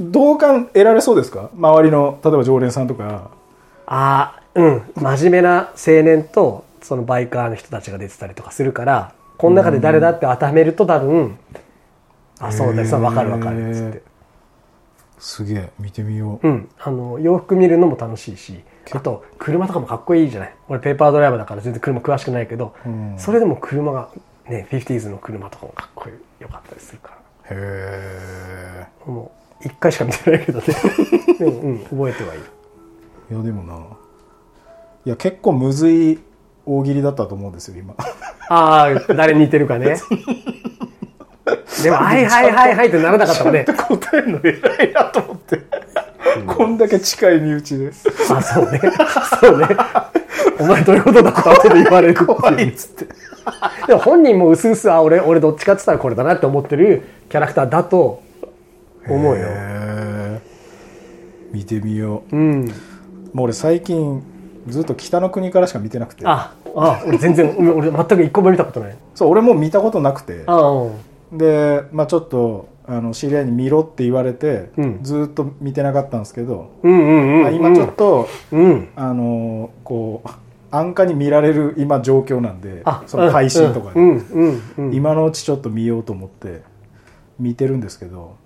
[0.00, 1.50] 同感得られそうですか？
[1.54, 3.30] 周りの例えば常連さんとか。
[3.86, 4.82] ああうん。
[4.96, 11.38] 真面目な青年とそのバイカーの人たちが出てたりとかするからこの中で誰だって当てはめると多分
[12.38, 14.02] あそうだよ分かる分かるっつって。
[15.18, 16.68] すげえ見てみよう、うん。
[16.78, 18.60] あの洋服見るのも楽しいし
[18.92, 20.54] あと車とかもかっこいいじゃない？
[20.68, 23.14] 俺ペーパードライバーだから全然車詳しくないけど、うん。
[23.18, 24.08] それでも車が
[24.48, 26.08] ね 50s の車とかもかっこ
[26.38, 27.16] よかったりするから。
[27.16, 30.66] へえもう一回しか見てないけどね。
[31.38, 31.78] で もうん。
[31.78, 32.44] 覚えてはいる。
[33.30, 33.74] いやでもな。
[35.06, 36.18] いや結構むずい
[36.66, 37.94] 大喜利だったと思うんですよ今。
[38.48, 39.96] ああ誰に似てるかね。
[41.82, 43.64] でも「はいはいはいはい」ってならなかったらね。
[43.64, 45.60] 答えるの偉いなと思って、
[46.46, 47.92] こんだけ近い身内で
[48.30, 48.80] あそうね。
[49.40, 49.68] そうね。
[50.58, 53.06] お前どういうことだって言われる怖いっつって。
[53.86, 58.22] でも本人も薄々あ俺俺どっちかって言ったらこれだなって思ってるキャラクターだと
[59.08, 59.48] 思うよ。
[61.52, 62.36] 見てみよう。
[62.36, 62.64] うん。
[63.32, 64.22] もう俺最近
[64.68, 66.22] ずっと北の国からしか見てなくて。
[66.26, 68.96] ああ俺全然俺俺全く一個も見たことない。
[69.14, 70.44] そう俺も見たことなくて。
[71.32, 75.02] で、まあ、ちょっとあの知り合いに見ろって言われて、うん。
[75.02, 78.88] ずっと見てなかったんですけど、うんうんうんあ今ちょっと、うん。
[78.96, 80.28] あのこう
[80.72, 84.94] 安価に見られる今状況なんであその配信とかで、うんうんうん。
[84.94, 86.62] 今のうちちょっと見ようと思って
[87.40, 88.36] 見てるんですけど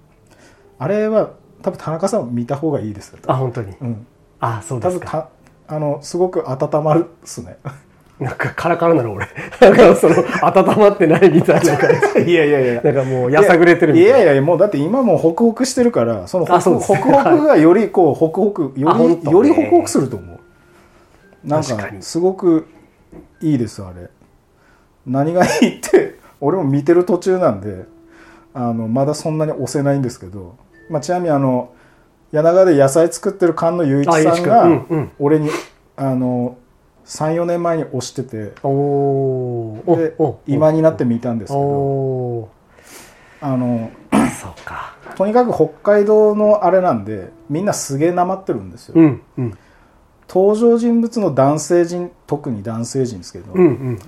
[0.85, 1.31] あれは
[1.63, 3.75] 多分田中さんも見た方がいいですあ本当に。
[3.81, 4.07] うん、
[4.39, 5.07] あそうですか。
[5.07, 5.29] 多分か
[5.67, 7.57] あのすごく温まるっすね。
[8.21, 9.27] なんかカラカラなの俺。
[9.63, 12.21] なんかその温まってないみたいな感じ。
[12.31, 12.83] いやいやいや。
[12.83, 14.19] なんかもうやさぐれてるみたいな。
[14.19, 20.39] いやいやもうだって今もうホクホクしてるからそのホクホクホクがよりこうホクホクよりよりホクホクすると思う。
[21.49, 22.67] なんかすごく
[23.41, 24.11] いいですあれ。
[25.07, 27.87] 何がいいって俺も見てる途中なんで
[28.53, 30.57] あのまだそんなに押せないんですけど、
[30.89, 31.73] まあ、ちなみにあの
[32.33, 35.13] 柳川で野菜作ってる菅野雄一さんがうんうん。
[35.19, 35.51] 俺に
[35.97, 36.59] あの
[37.07, 41.61] 34年前に押してておおでお今になって見たんですけど。
[41.61, 42.49] お
[43.41, 43.91] あの
[44.41, 44.97] そうか。
[45.17, 49.59] とにかく北海道のあれなんでみんなすげえなまってるんですよ、うんうん。
[50.29, 53.99] 登場人物の男性陣特に男性陣ですけど、うんうん。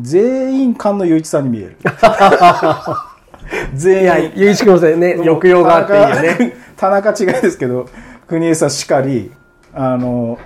[0.00, 1.76] 全員菅野雄一さんに見える
[3.72, 3.92] うん。
[4.02, 6.56] いやゆういちくんもね抑揚があっていいよね。
[6.76, 7.86] 田中 違いですけど
[8.26, 9.30] 国枝さんしかり
[9.72, 10.38] あの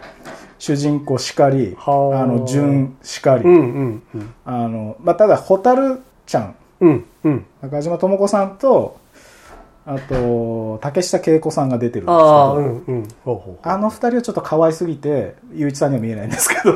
[0.59, 1.91] 主人公しかりあ。
[1.91, 4.35] の純しかり、うんうんうん。
[4.45, 6.55] あのまあ、ただ蛍ちゃん。
[6.81, 7.47] うんうん。
[7.63, 8.97] 中島智子さんと
[9.91, 12.19] あと竹下恵子さんが出てるんですけど。
[12.19, 13.09] ああうんうん。
[13.25, 13.37] ほうほう。
[13.37, 16.75] ほうあの二人はちょっと可愛すぎて、ゆういちさんには見えないんですけど、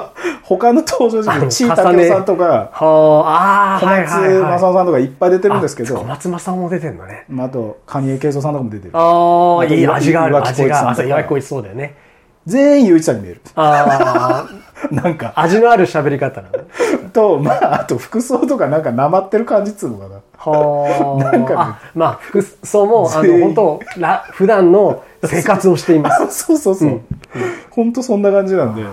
[0.42, 4.40] 他の登場人物、ちいたけおさんとか、はああ小松はいはい。
[4.40, 7.26] はい正夫さんとかいっぱい出てるんですけど、あ小松正夫も出てんのね。
[7.28, 8.90] まあ、あと、蟹江慶三さんとかも出てる。
[8.94, 10.80] ああいい岩味がある味が。
[10.80, 11.96] 岩城浩一そうだよね。
[12.46, 13.40] 全員ゆういちさんに見える。
[13.56, 14.46] あ
[14.90, 16.64] なんか、あ味のある喋り方なの。
[17.12, 20.20] と、まあ、あと服装とかなんかなまってる感じっつうのかな。
[20.50, 21.32] はあ。
[21.32, 21.56] なんかね。
[21.58, 26.44] あまあ服装もあの本当ら普段の 生活をしています。
[26.46, 27.00] そうそうそう。
[27.70, 27.92] ほん。
[27.92, 28.84] とそんな感じなんで、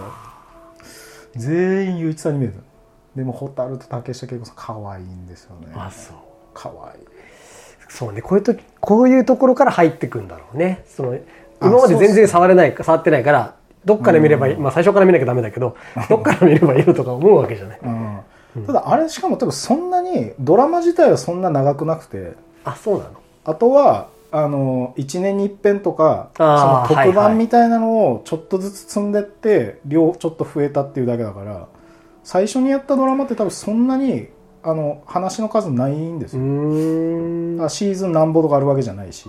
[1.36, 2.56] 全員ゆういちさんに見える。
[3.16, 5.68] でも、蛍と竹下恵子さん、可愛いんですよね。
[5.76, 6.16] あそう。
[6.54, 7.04] 可愛い。
[7.90, 8.22] そうね。
[8.22, 10.84] こういう時こういうところから入ってくんだろうね。
[10.88, 15.76] そのあ今まで全然触れない触ってないからどっから見ればいい、まあ最初から見なきゃダメだけど
[16.10, 17.80] どっから見ればいいのとか思うわけじゃない。
[17.84, 18.20] うん、
[18.68, 22.34] ただあれしかも多分そんなにドラマ自体はそんな長くなくて。
[22.64, 23.12] あそうなの？
[23.46, 27.16] あとはあの1年に一遍とかそあーの特はいはい。
[27.16, 31.68] 番みたいなのをちょっとずつ積んでって量ちょっと増えたっていうだけだから
[32.24, 34.28] 最初にやったドラマって多分そんなに
[34.64, 39.28] あの話の数ないんですうよ、ーシーズン何本とかあるわけじゃないし。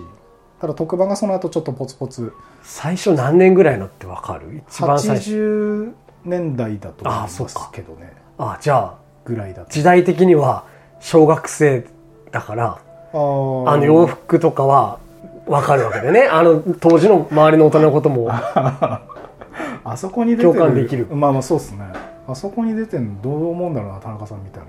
[0.61, 2.31] ただ特番がその後ちょっとポツポツ。
[2.61, 4.61] 最初何年ぐらいのってわかる？
[4.69, 5.31] 一番最初。
[5.31, 8.13] 80年代だと思いますけどね。
[8.37, 10.65] あじゃあぐらいだと時代的には
[10.99, 11.85] 小学生
[12.31, 12.81] だから
[13.13, 14.99] あの洋服とかは
[15.45, 16.21] わかるわけでね。
[16.21, 18.29] あの当時の周りの大人のことも
[19.83, 20.53] あそこに出てる。
[20.53, 21.07] 共感できる。
[21.11, 21.85] まあまあそうっすね。
[22.27, 24.63] あそこに出てるのどう思うんだろうな田中さんみたい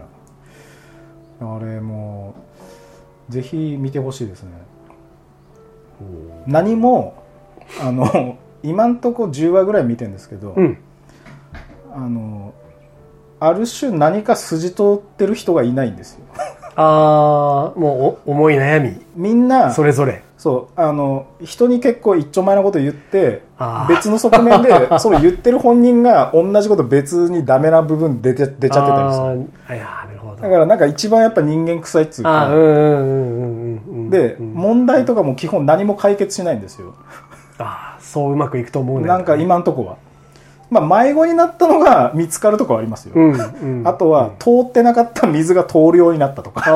[1.41, 1.55] な。
[1.55, 2.35] あれも
[3.29, 4.51] うぜひ見てほしいですね。
[6.47, 7.15] 何も
[7.81, 10.79] あの今んとこ10話ぐらい見てるんですけど、うん。
[11.95, 12.53] あの
[13.41, 16.21] ある種何か筋通ってる人がいないんですよ。
[16.77, 19.01] ああもうお思い悩み。
[19.17, 20.23] みんなそれぞれ。
[20.37, 23.43] そうあの人に結構一丁前なこと言って
[23.89, 29.25] 別の側面で その言ってる本人が同じこと別にダメな部分出て出ちゃってたりする。
[29.25, 30.43] あーあいやなるほど。
[30.43, 32.43] だからなんか一番やっぱ人間臭いっつうか。
[32.47, 34.53] あーうんうんうんうんうんうんでうん。
[34.55, 36.95] 問題とかも基本何も解決しないんですよ。
[37.59, 39.07] あーそううまくいくと思うね。
[39.07, 39.97] なんか今んとこは
[40.71, 43.15] まあ迷子になったのが見つかるとかはありますよ。
[43.15, 43.89] うんうん。
[43.89, 46.63] あとは通ってなかった水が通るようになったとか。
[46.67, 46.71] あ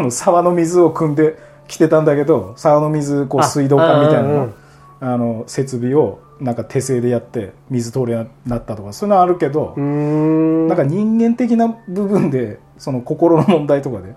[0.00, 1.36] の沢の水を汲んで
[1.68, 4.46] きてたんだけど沢の水こうあ水道管みたいな
[5.00, 14.14] あの設備をなんか手製でやって水通るようになったとかそういうのはあるけどなんか人間的な部分でその心の問題とかで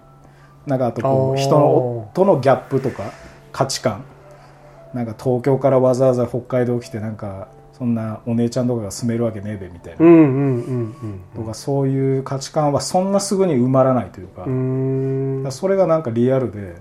[0.66, 3.04] なんかあとこう人のとのギャップとか
[3.52, 4.04] 価値観。
[4.96, 10.00] なんか東京からわざわざ北海道来てなんかそんなお姉ちゃんとかが住めるわけねえべみたいな、
[11.36, 14.28] とかそういう価値観はそんなすぐに埋まらないという
[15.44, 16.76] か,、それがなんかリアルで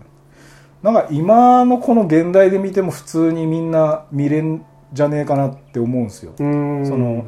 [0.82, 7.26] なんか今のこの現代で見ても普通にみんな見れんじゃねえかなって思うんですよ、その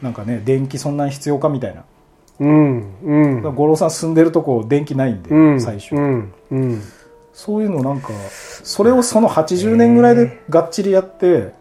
[0.00, 1.84] なんかね電気そんなに必要かみたいな。
[2.40, 3.54] うんうん。
[3.54, 5.60] 五郎さん住んでるとこ電気ないんで、うん。
[5.60, 6.82] 最初、うんうん。
[7.32, 8.10] そういうのなんか
[8.62, 11.52] それをその80年ぐらいでがっちりやって、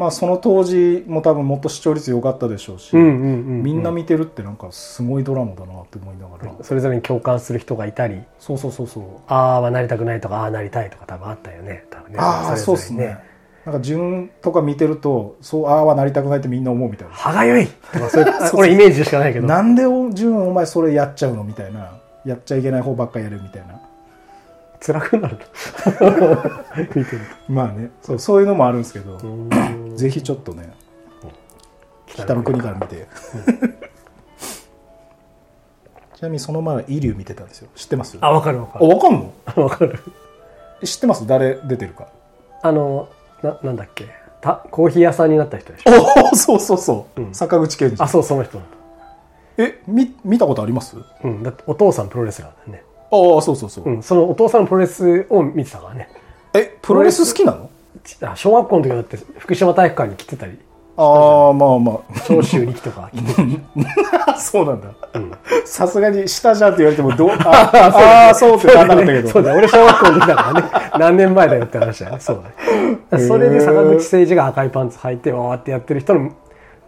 [0.00, 8.22] まあその当時も多分もっと視聴率良かったでしょうし、みんな見てるってなんかすごいドラマだなって思いながら、それぞれに共感する人がいたり。
[8.38, 9.04] そうそうそうそう。
[9.26, 11.84] ああはなりたくないとかああなりたいとか多分あったよね。
[11.90, 12.18] 多分ね。
[12.18, 13.18] ああそうれぞれにっすね。
[13.66, 17.14] なんか順とか見てるとそうああはなりたくないってみんな思うみたいな。
[17.14, 17.66] 歯がゆい。
[17.66, 19.46] とかそういう あ俺イメージしかないけど。
[19.46, 21.44] なんでお順お前それやっちゃうの？
[21.44, 21.90] みたいな
[22.24, 23.78] やっちゃいけない方ばっかやるみたいな。
[24.82, 25.36] 辛くなる。
[26.94, 27.90] 見てるまあね。
[28.00, 29.18] そうそういうのもあるんですけど、
[29.96, 30.72] ぜひちょっとね
[32.06, 33.06] 北の国から見て、
[36.16, 37.68] ちなみにその前はイリュウ見てたんですよ。
[37.76, 38.18] 知ってます？
[38.20, 39.32] あ分かる分かあわかんの？
[39.46, 39.98] る分かる。
[40.84, 41.26] 知ってます？
[41.26, 42.08] 誰出てるか。
[42.62, 43.08] あの
[43.42, 44.06] ななんだっけ？
[44.40, 45.90] たコーヒー屋さんになった人でしょ。
[45.92, 47.34] おおそうそうそう、うん。
[47.34, 47.96] 坂口健二。
[48.02, 48.60] あそうその人
[49.56, 50.96] えみ見たことあります？
[51.22, 52.84] うんだってお父さんプロレスラーだよね。
[53.12, 56.08] ああそうそうそう、うんそのお父さんのプロレスを見てたからね。
[56.54, 57.69] えプロレス好きなの？
[58.34, 60.58] 小学校の時だって福島体育館に来てたり
[60.96, 63.10] ああまあま長州力とか。
[64.36, 64.88] そうなんだ。
[65.14, 65.32] うん。
[65.64, 70.68] さすがに下じゃんって言われてもどう ああーそうってなんなかったけどそうだ、俺小学校の時だからね。
[70.98, 72.20] 何年前だよって話だよね。
[72.20, 72.42] そう
[73.10, 73.24] だね。
[73.26, 76.32] それで坂口誠二が赤いパンツ履いて、わーってやってる人の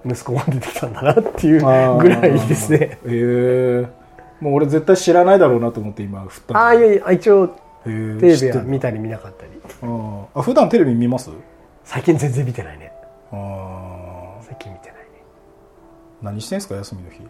[0.04, 2.78] 息子が出てきたんだなっていうぐらいですね。
[2.78, 3.86] へえ
[4.40, 7.48] もう俺絶対知らないだろうなと思って今振ったのああ、いやいや、一応、
[7.84, 9.51] テレビは見たり見なかったり。
[9.82, 11.30] あ普段テレビ見ます？
[11.84, 12.92] 最近全然見てないね。
[13.32, 15.06] あー最近見てないね。
[16.22, 16.74] 何してんすか？
[16.76, 17.20] 休みの日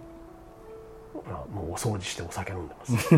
[1.27, 3.15] あもうお掃除してお酒飲んでます。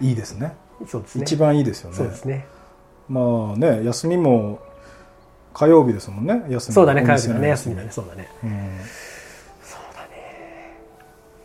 [0.04, 0.54] いいですね
[0.88, 1.22] そうですね。
[1.22, 2.46] 一番いいですよねそうですね。
[3.08, 4.58] まあね休みも
[5.52, 8.28] 火曜日ですもんね休みそうだね、火曜日だね、休みだね、そうだね。
[8.42, 8.50] うん
[9.62, 10.76] そうだね。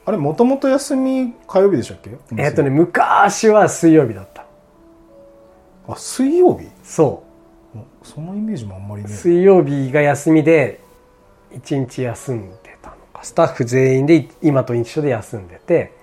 [0.05, 2.17] あれもともと休み火曜日でしたっけ？
[2.41, 4.38] えっとね、昔は水曜日だった。
[5.91, 6.67] あ水曜日？
[6.83, 7.23] そ
[7.75, 7.79] う。
[8.03, 9.09] そのイメージもあんまりね。
[9.09, 10.79] 水曜日が休みで
[11.55, 13.23] 一日休んでたのか。
[13.23, 15.93] スタッフ全員で今と一緒で休んでて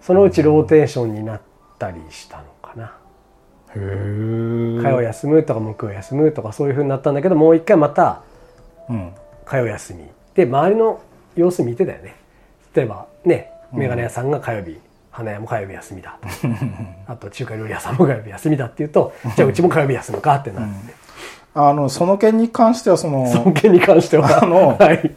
[0.00, 1.40] そのうちローテーションになっ
[1.78, 2.96] たりしたのかな、
[3.74, 3.78] へえ
[4.82, 8.22] 火曜休むとか木曜休むとかそういうふうになったんだけどもう一回また
[8.88, 9.12] うん。
[9.44, 10.04] 火曜休み。
[10.34, 11.00] で周りの
[11.34, 12.14] 様子見てたよね。
[12.74, 14.78] 例えばね眼鏡屋さんが火曜日
[15.16, 16.18] 花屋も火曜日休みだ。
[16.20, 16.28] と
[17.12, 20.66] あと中華料理屋さんも火曜日休みだっていうとじゃあうちも火曜日休むかってなる、
[21.54, 24.42] あのその件に関してはそのその件に関しては。
[24.42, 25.14] あのはい、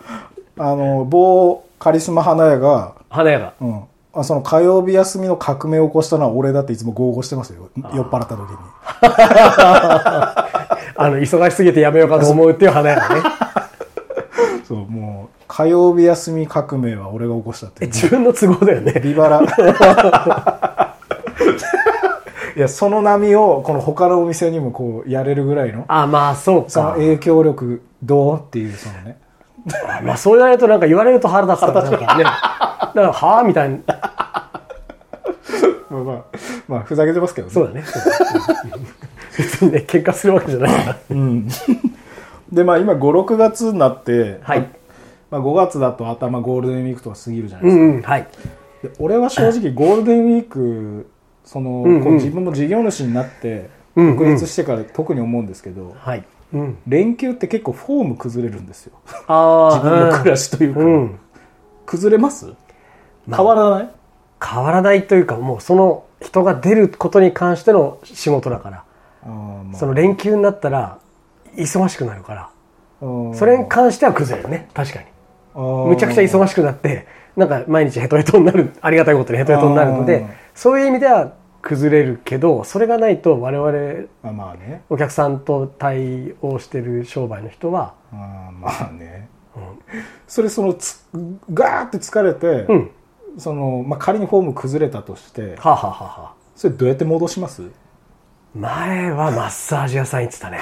[0.58, 3.54] あの某カリスマ花屋が、花屋が。
[3.60, 3.84] うん、
[4.14, 7.70] あその火曜日休みの革命を起こしたのは俺だっていつも豪語してますよ。
[7.94, 8.58] 酔っ払った時に。
[11.02, 13.22] あの、忙しすぎてやめようかと思うっていう花屋がね。
[14.68, 19.02] そうもう火曜日休み革命は俺が起こしたってえ、自分の都合だよね。
[19.04, 19.42] ビバラ
[22.56, 26.70] いやその波をこの他のお店にもこうやれるぐらいのあ、まあそうか。
[26.70, 29.18] その影響力どうっていうそのね
[29.88, 32.24] あまあそう言われるとなんか言われると腹立つからなんかね。
[32.24, 32.40] だか
[32.94, 33.78] ら、はぁみたいな。
[35.90, 36.18] まあまあ
[36.68, 37.84] まあふざけてますけどねそうだね。
[39.36, 40.96] 別にね、喧嘩するわけじゃないから。
[41.10, 41.48] うん
[42.52, 44.68] でまあ今56月になって、はい。
[45.32, 48.28] まあ、5月だと頭ゴールデンウィークとか過ぎるじゃなういですか、んうん、はい。
[48.84, 51.10] で俺は正直ゴールデンウィーク
[51.44, 56.24] その、んうんこう自分も事業主になってうんうん独立してから特に思うんですけど、はい。
[56.54, 56.78] うん。
[56.88, 58.94] 連休って結構フォーム崩れるんですよ
[59.28, 61.20] ああ、 自分の暮らしというか、うん。
[61.86, 62.46] 崩れます？
[63.28, 63.90] まあ変わらない、
[64.44, 68.84] 変わらないというか、もうその人が出ることに関しての仕事だから。
[69.26, 70.98] まあその連休になったら、
[71.56, 72.50] 忙しくなるから。
[73.02, 74.70] うんそれに関しては崩れるね。
[74.74, 75.06] 確かに。
[75.56, 80.26] むちゃくちゃ忙しくなって、なんか毎日ヘトヘトになる、ありがたいことにヘトヘトになるので、
[80.56, 84.84] そういう意味では崩れるけど、それがないと我々あまあね。
[84.90, 89.30] お客さんと対応してる商売の人は、あーまあね、
[90.28, 91.04] それそのつ
[91.54, 92.92] ガーって疲れて、うん。
[93.38, 97.62] そのまあ、仮にフォーム崩れたとしてはあ、はあはあはあ、それどうやって戻します？
[98.56, 100.60] 前はマッサージ屋さん行ってたね。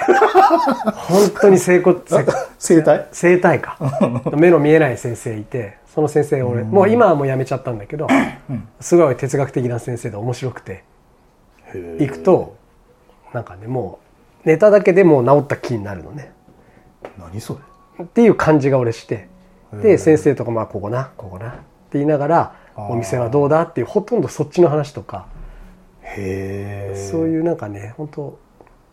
[0.93, 2.25] 本当に整骨、 整
[2.59, 3.07] 整体？
[3.11, 3.77] 整体か。
[4.35, 8.07] 目の見えない先生いて、その先生俺、もう今はもう辞めちゃったんだけど、
[8.81, 10.83] すごい哲学的な先生で面白くて、
[11.99, 12.55] 行くと、
[13.33, 13.99] なんかね、も
[14.45, 16.31] う、ネタだけでもう治った気になるのね。
[17.17, 17.57] 何そ
[17.99, 18.03] れ？
[18.03, 19.27] っていう感じが俺して、
[19.73, 21.59] へで、ー先生とか、まあ、ここな、ここな、って
[21.93, 25.25] 言いながら、お店はどうだっていう、ほとんどそっちの話とか、
[26.15, 28.39] そういうなんかね、本当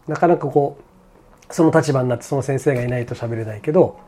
[0.07, 3.99] なかなかこう、その立場になってその先生がいないと喋れないけど、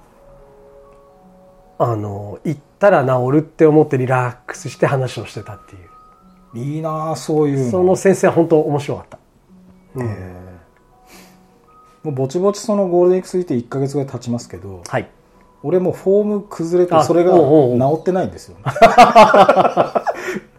[1.78, 6.58] あの、行ったら治るって思ってリラックスして話をしてたっていう。
[6.58, 7.70] いいなあそういうの。
[7.70, 9.18] その先生は本当面白かった。
[9.96, 10.06] うん。
[10.06, 10.46] へえ
[12.06, 15.08] もうぼちぼちそのゴールデンウィーク過ぎて1か月ぐらい経ちますけどはい。
[15.64, 18.56] 俺もうフォーム崩れてあそれが治ってないんですよ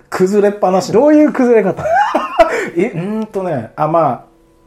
[0.09, 1.85] 崩れっぱなしどういう崩れ方？
[2.77, 4.25] えうーんとねあまあ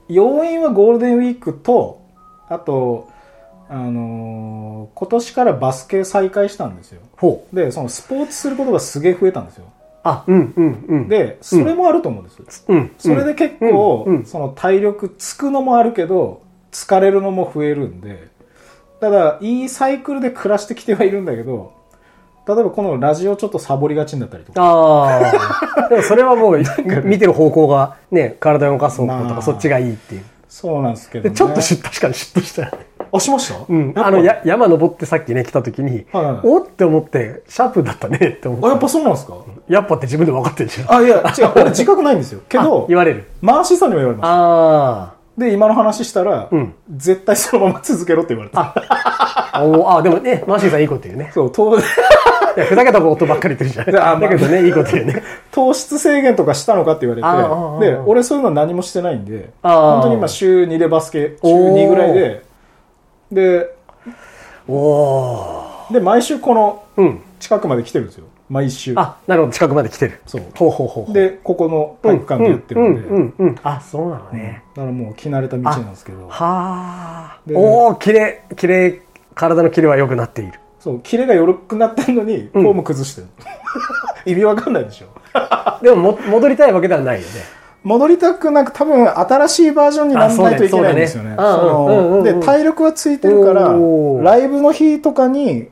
[0.09, 2.03] 要因はゴールデンウィークと
[2.49, 3.09] あと
[3.69, 7.57] あのー今年からバスケ再開したんですよほう。
[7.57, 9.67] でそのスポーツすることがすげえ増えたんですよ
[10.03, 12.91] あ、うんうんうん。、でそれもあると思うんです、うん。
[12.99, 16.43] それで結構、うんうんその体力つくのもあるけど
[16.73, 18.29] 疲れるのも増えるんで
[19.01, 21.73] ただいいサイクルで暮らしてきてはいるんだけど
[22.55, 25.21] 例えばこのラジオちょっとサボりがちになったりとかあ
[25.85, 25.89] あ。
[25.91, 26.63] でもそれはもう
[27.05, 30.23] 見てる方向がね、体を動かす方向とまあかそっちがいいっていう。
[30.49, 32.73] そうなんですけど、ね、でちょっとシュッ確かにシュッとした。
[33.13, 33.61] あしました？
[33.69, 33.93] うん。
[33.97, 38.67] あの、や山登ってさっきね、来た時に、はいはいおって思って、シャープだったねって思って。
[38.67, 39.35] あやっぱそうなんですか？
[39.69, 40.93] やっぱって自分で分かってるじゃん。
[40.93, 43.27] あいや違う俺自覚ないんですよけどあ言われる。
[43.41, 48.75] マーシーさんにも言われましあたで今の話したら、うん絶対そのまま続けろって言われた
[49.53, 49.65] あ。
[49.65, 51.31] おあ、でもね、マーシーさんいいこと言うね。
[51.35, 51.83] そう糖い
[52.57, 54.19] や、ふざけたことばっかり言ってるじゃであ。
[54.21, 55.23] だけどね、いいこと言うね。
[55.51, 57.23] 糖質制限とかしたのかって言われ
[57.81, 62.43] てであ俺そういうのは何もしてないんで本当に今週2でバスケ週おー2ぐらいで
[63.33, 63.75] で
[64.69, 66.83] おおで毎週この。
[67.41, 70.21] 近くまで来てるんですよ毎週あ、なるほど、近くまで来てる。
[70.27, 71.13] そうほうほうほう。
[71.13, 73.57] でここの体育館でやってるんで、うんうんうんうん。
[73.63, 74.65] あ、そうなのね。
[74.75, 77.39] だからもう着慣れた道なんですけどはあ。
[77.47, 79.03] でおお、綺麗、綺麗、
[79.37, 80.59] 体のキレは良くなっている。
[80.81, 83.29] そうキレが緩くなってるのにフォーム崩してる、
[84.27, 85.07] 意味わかんないでしょ
[85.85, 87.27] でもも、戻りたいわけではないよね。
[87.85, 91.37] 戻りたくなく多分新しいバージョンにならないといけないんですよね。
[92.25, 93.75] で体力はついてるから
[94.23, 95.69] ライブの日とかに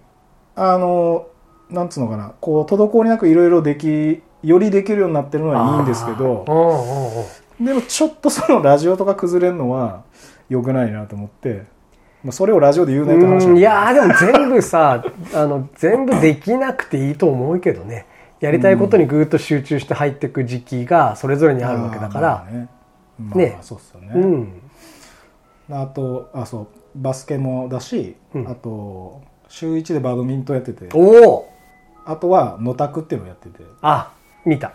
[0.56, 1.26] あの
[1.70, 7.64] なんつうのかなこう滞りなくいろいろできよりできるようになってるのはいいんですけどうんうんうん。
[7.64, 10.04] でもちょっとそのラジオとか崩れるのは
[10.48, 11.64] 良くないなと思って、
[12.22, 15.04] まあ、それをラジオで言うねって話いやーでも全部さ
[15.34, 18.06] あの全部できなくていいと思うけどね。
[18.40, 22.28] やりたいことにぐーっと集中して入っていく時期がそれぞれにあるわけだから。
[22.28, 22.68] まあね,、
[23.18, 24.10] まあ、ねそうっすよね。
[24.14, 24.62] うん。
[25.70, 28.48] あとあそうバスケもだし、うん。
[28.48, 30.88] あと週1でバドミントンやってて。
[30.94, 31.57] おお
[32.08, 33.62] あとは野拓っていうのをやってて。
[33.82, 34.10] あ
[34.46, 34.72] 見た。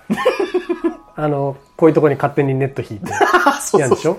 [1.15, 3.11] あのこういうとこに勝手にネット引いて。
[3.79, 4.17] やるでしょ？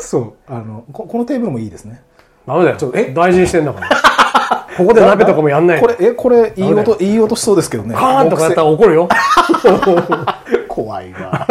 [0.00, 0.34] そう。
[0.46, 2.02] あのここのテーブルもいいですね。
[2.46, 2.76] ダメだよ。
[2.76, 3.12] ちょえ？
[3.14, 3.88] 大事にしてんだから。
[4.76, 6.12] ここで鍋とかもやんないこれえ？
[6.12, 7.94] これいい音いい音しそうですけどね。
[7.94, 9.08] カーンとかやったら怒るよ。
[10.68, 11.46] 怖いわ、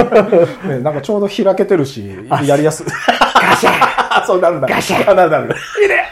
[0.65, 2.09] ね、なんかちょうど開けてるし
[2.43, 2.85] やりやすい。
[2.85, 3.73] ガシャン。
[3.81, 4.67] あそうなるな。
[4.67, 5.09] ガシャン。
[5.09, 5.47] あなるなる。
[5.47, 5.55] 毎
[5.87, 6.08] 爪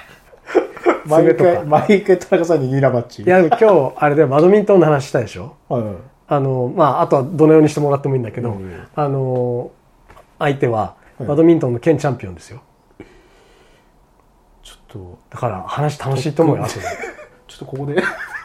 [1.36, 1.54] とか。
[1.56, 3.24] 回毎回田中さんにニラバッチ。
[3.24, 5.56] いや今日あれでバドミントンの話したでしょ？
[5.70, 5.96] はいはい。
[6.28, 9.72] あのまああとはどのようにしてもらってもいいんだけど、うんうんあの
[10.40, 11.28] 相手ははい。
[11.28, 12.62] バドミントンの県チャンピオンですよ。
[14.64, 15.20] ちょっと。
[15.30, 16.82] だから話楽しいと思うよ後で。
[17.48, 18.04] ちょっとここで。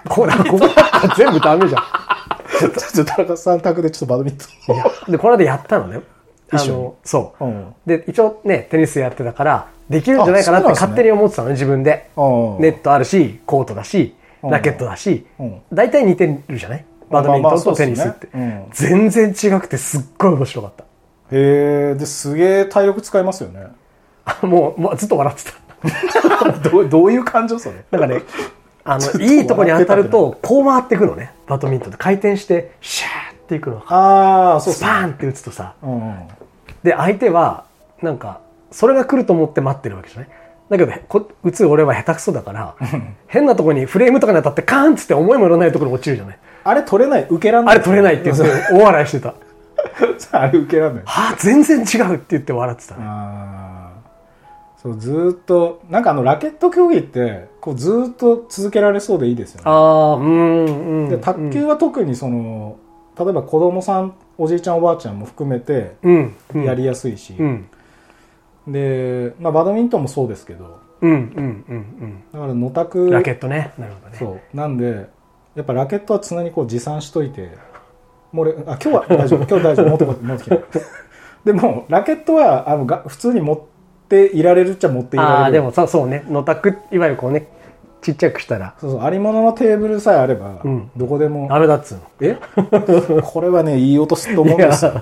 [0.09, 0.61] これここ
[1.17, 1.83] 全部ダメじゃん。
[2.59, 6.01] ちょっと田中さん宅でちょっとバドミントいやでこの間やったのね。
[6.51, 7.45] あのそう。
[7.45, 7.75] ンうん。
[7.85, 12.11] で一応ねテニスやってたからできるんじゃないかなって勝手に思ってたのね自分で。
[12.17, 12.21] う
[12.59, 12.61] ん。
[12.61, 14.51] ネットあるしコートだしうん。
[14.51, 15.61] ラケットだしうん。
[15.73, 16.85] 大体似てるじゃない？
[17.11, 18.29] バドミントンとテニスって。
[18.73, 20.85] 全然違くてすっごい面白かった。
[20.85, 20.87] へ
[21.93, 23.67] えですげえ体力使いますよね。
[24.25, 26.63] あ もうもうずっと笑ってた。
[26.71, 27.77] どうどういう感情それ？
[27.91, 28.23] なんかね
[28.85, 35.75] あのいいとこに当たるとこう回っていくのねバドミントンって回転してシャーっていくのああそうスパーンって打つとさ。
[36.83, 37.65] で相手は
[38.01, 38.41] なんか
[38.73, 40.29] それが来ると思って待ってるわけじゃない？
[40.69, 42.77] だけどこ打つ俺は下手くそだから
[43.27, 46.39] 変なところにフレームとかに当たってカーンっつって思いもよらないところに落ちるじゃない？
[46.65, 47.27] あれ取れない？
[47.29, 47.77] 受けらんない？
[47.77, 49.35] あれ取れないって言って 大笑いしてた。
[50.39, 51.03] あれ受けらんない。
[51.05, 52.95] はあ全然違うって言って笑ってた。
[52.95, 54.03] ねああ
[54.81, 59.63] そうずーっとなんかあのラケット競技ってこうずーっと続けられそうでいいですよね。
[59.67, 61.09] ああうんうん。
[61.09, 62.77] で卓球は特にその
[63.19, 66.65] 例えば子供さんおじいちゃんおばあちゃんも含めてうんうん。
[66.65, 67.67] やりやすいし、うん
[68.67, 70.81] で、まあ、バドミントンもそうですけど。
[71.01, 73.73] うんうんうんだから野う拓んラケットね。
[73.77, 74.17] なるほどね。
[74.19, 74.57] そう。
[74.57, 75.09] なんで
[75.57, 77.51] やっぱラケットは常にこう持参しといて。
[78.31, 79.47] もう俺あ今日は大丈夫。
[79.47, 79.89] 今日大丈夫。
[79.89, 80.63] 持ってこい持ってきて。
[81.45, 83.61] でもラケットはあのが普通に持っ
[84.09, 85.37] ていられるっちゃ持っていられる。
[85.39, 86.25] ああでもそうそうね。
[86.29, 87.49] のたくいわゆるこうね
[88.01, 88.75] ちっちゃくしたら。
[88.79, 89.03] そうそう。
[89.03, 90.91] ありもののテーブルさえあれば、うん。
[90.97, 91.49] どこでも。
[91.49, 92.03] ダメだっつうの。
[92.21, 92.37] え？
[93.23, 94.93] これはねいい音すると思うんですよ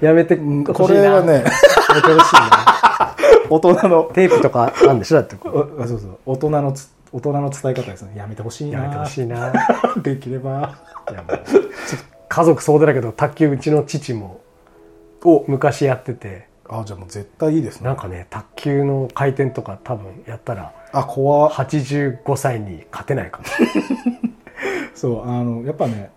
[0.00, 3.16] やめてこれはねやめてほしいな。
[3.50, 4.04] 大人の。
[4.12, 5.16] テープとかあるんでしょ？
[5.16, 6.18] だってあそうそう。
[6.26, 8.12] 大人のつ大人の伝え方ですね。
[8.16, 8.80] やめてほしいな。
[8.82, 9.52] やめてほしいな。
[10.02, 10.76] できれば。
[11.10, 11.40] いやもう。
[12.28, 14.40] 家族総出だけど卓球うちの父も。
[15.24, 15.44] お。
[15.46, 16.48] 昔やってて。
[16.68, 17.86] あじゃあもう絶対いいですね。
[17.86, 21.52] なんかね卓球の回転とか多分やったらあ怖っ。
[21.52, 23.44] 85歳に勝てないかも。
[24.94, 26.10] そうあのやっぱね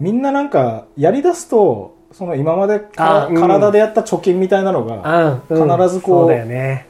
[0.00, 3.34] みんななんかやりだすとその今までかあうん。
[3.34, 5.58] 体でやった貯金みたいなのが必
[5.92, 6.86] ずこうそうだよね。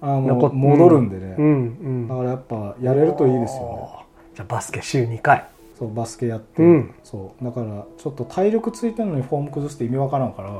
[0.00, 2.08] あの戻るんでね、うんうん。
[2.08, 4.06] だからやっぱやれるといいですよね。
[4.34, 5.44] じゃあバスケ週2回。
[5.78, 6.94] そうバスケやって、うん。
[7.04, 7.44] そう。
[7.44, 10.50] だからちょっと体力ついてるのにフォーム崩すって意味わからんから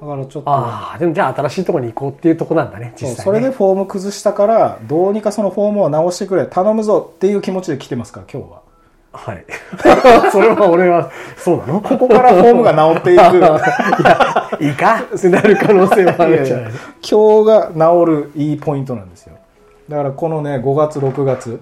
[0.00, 3.22] だからちょっとああでもじゃあ新しいところに行こうっていうとこなんだね実際ね。
[3.22, 8.63] それでフォーム崩したからどうにかそのフォームを直してくれ頼むぞっていう気持ちで来てますから今日は
[9.14, 9.44] はい。
[10.32, 11.80] それは俺はそうなの？
[11.80, 14.64] ここからフォームが治っていく。
[14.64, 15.02] いいか。
[15.16, 16.72] ってなる可能性はあるんじゃない
[17.08, 19.36] 今日が治るいいポイントなんですよ。
[19.88, 21.60] だからこのね5月6月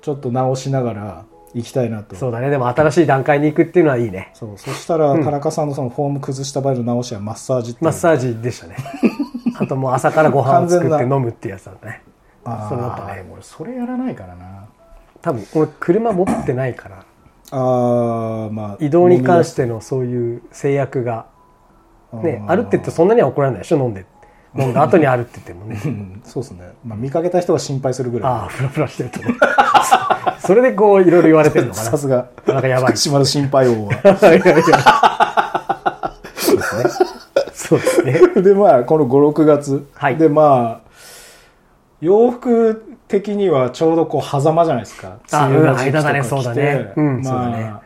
[0.00, 1.22] ちょっと直しながら
[1.54, 2.14] 行きたいなと。
[2.16, 2.50] そうだね。
[2.50, 4.30] でも新しい段階に行くっていうのはいいね。
[4.34, 4.50] そう。
[4.56, 7.84] そしたら田中さんのそのフォーム崩した場合の直しはマッサージっていう。
[7.86, 8.76] マッサージでしたね。
[9.58, 12.02] あともう朝からご飯を作って飲むっていうやつだね。
[12.44, 12.68] あー。
[12.68, 14.65] それだったね俺それやらないからな
[15.26, 17.04] 多分俺車持ってないから。
[17.50, 21.26] あーまあ移動に関してのそういう制約が。
[22.12, 24.06] ねあるって言ってそんなには怒られないでしょ飲んで。
[24.56, 25.80] 飲んだ後にあるって言ってもね。
[25.84, 28.32] うんそうですね、まあ、見かけた人が心配するぐらい。
[28.32, 29.18] ああフラフラしてると。
[29.18, 29.34] ね
[30.38, 31.90] それでこういろいろ言われてるのかな。
[31.90, 32.28] さすが。
[32.46, 32.86] なんかやばい。
[32.90, 33.94] 福島の心配王は。
[36.36, 36.84] そうですね。
[37.52, 38.42] そうですね。
[38.42, 40.16] でまあこの56月、はい。
[40.16, 40.86] でまあ
[42.00, 45.18] 洋服的にはちょうどこう間まじゃないですか。
[45.32, 46.92] あうん間だねそうだね。
[46.96, 47.64] うんそうだまね。
[47.64, 47.82] あ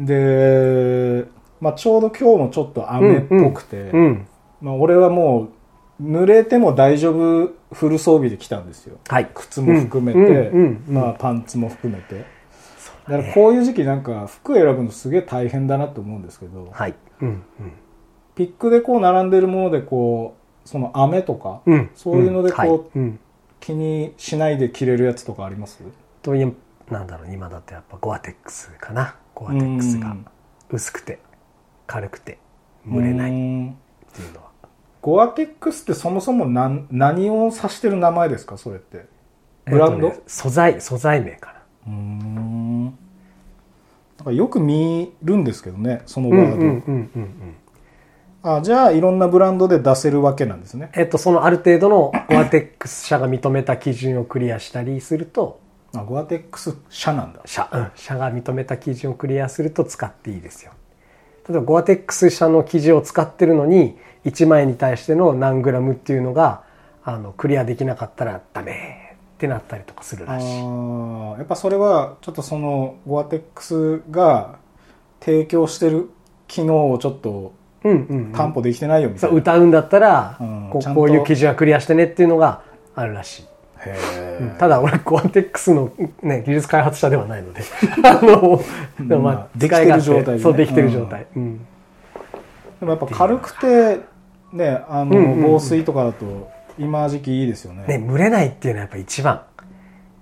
[0.00, 1.24] で、
[1.60, 4.26] まあ、ちょうど今日もちょっと雨っぽくて、うん
[4.60, 5.48] まあ、俺はも
[6.00, 8.98] う濡れても大丈夫フル装備で来たんですよ。
[9.08, 9.30] はい。
[9.34, 10.94] 靴も含めて、うんうんうん。
[10.94, 12.24] まあ、パンツも含めて。
[13.08, 16.94] だからこういう時期なんか服選ぶのすげえ大変だなと思うんですけどはい。
[17.20, 17.42] うん
[18.34, 21.90] ピックでこう並んでるものでこうその雨とか、うん。
[21.94, 22.80] そういうのでこうはい。
[22.96, 23.20] うん
[23.62, 25.82] 気にしないで着れるやつとかあります？
[26.20, 26.54] という
[26.90, 29.14] なんだろう今だってやっぱゴアテックスかな？
[29.34, 30.16] ゴアテックスが
[30.68, 31.20] 薄くて
[31.86, 32.38] 軽くて
[32.86, 33.36] 蒸れないっい
[34.12, 34.50] ていうのは。
[35.00, 38.58] ゴアテックスってそもそも何何を指してる名前ですか？
[38.58, 39.06] それって。
[39.64, 41.52] ブランド、えっとね素材素材名か
[41.86, 42.84] うーん。
[42.86, 42.94] なん
[44.24, 47.54] かよく見るんですけどねそのなワード、うんうんうん
[48.42, 50.90] あじゃあいろんなブランドで出せるわけなんですね。
[50.94, 55.60] えっとそのある程度のゴアテックス社が認めた基準をクリアしたりすると
[55.94, 57.40] あゴアテックス社なんだ。
[57.44, 60.72] 社,、うん、社が認めた基準をクリアすると使っていいですよ。
[61.48, 66.62] 例えばゴアテックス社の生地を使ってるのに1枚に対しての何グラムっていうのが
[67.04, 70.58] あのクリアできなかったらダメってなったりとかするらしい。
[70.58, 74.58] やっぱそれはちょっとそのゴアテックスが
[75.20, 76.10] 提供してる
[76.48, 77.52] 機能をちょっと
[77.84, 78.32] うんうんうん。
[78.32, 81.00] 担保できてないよみたそいうな、歌うんだったら、こううんちゃんと。
[81.00, 82.62] こういう基準はクリアしてねっていうのが
[82.94, 83.44] あるらしい、
[84.58, 87.62] ただ俺ゴアテックスの、ね、技術開発者ではないので。
[88.04, 88.60] あの、
[89.00, 90.38] でもまあまあできてる状態でね。
[90.38, 91.58] そうできてる状態、うん。
[91.58, 94.00] でもやっぱ軽くて
[94.52, 95.42] ねあの、うんうんうん。
[95.42, 97.84] 防水とかだと今時期いいですよね。
[97.86, 99.42] ね蒸れないっていうのはやっぱ一番。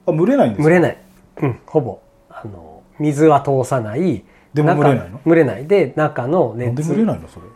[0.07, 0.65] あ蒸れないんですか？
[0.65, 0.99] 蒸れない、
[1.43, 1.99] うん、ほぼ。
[2.31, 4.25] あの水は通さない
[4.55, 5.21] でも中蒸れないの？
[5.27, 5.67] 蒸れない。
[5.67, 7.47] で中のなんで熱蒸れないのそれ？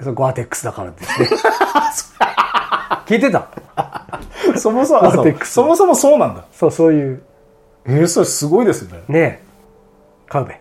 [0.00, 1.28] それゴアテックスだからですね。
[3.06, 3.48] 聞いてた？
[4.56, 5.10] そもそも
[5.44, 6.44] そもそもそうなんだ。
[6.52, 7.22] そうそういう。
[7.84, 9.02] えー、それすごいですよね。
[9.08, 9.42] ねえ。
[10.28, 10.60] 買うべ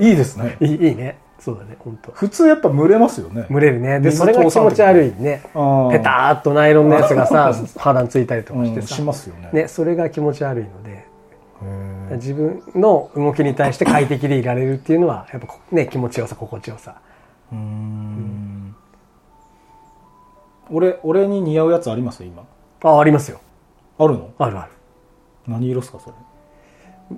[0.00, 0.56] いいですね。
[0.60, 1.18] いいいいね。
[1.38, 3.46] そうだね本当普通やっぱ蒸れますよね。
[3.50, 4.00] 蒸れるね。
[4.00, 5.42] で水それが気持ち悪いね。
[5.44, 9.50] ペターっとナイロンのやつがさ 肌についたりとかしてうん、さ、しますよね。
[9.52, 10.90] ね、それが気持ち悪いので。
[10.90, 17.00] へー自分の動きに対して快適でいられるっていうのはやっぱこね気持ちよさ心地よさ。
[17.52, 18.76] うーん。
[20.70, 22.24] 俺俺に似合うやつあります？
[22.24, 22.44] 今。
[22.82, 23.40] あありますよ。
[23.98, 24.30] あるの？
[24.38, 24.72] あるある。
[25.46, 26.14] 何色っすかそれ？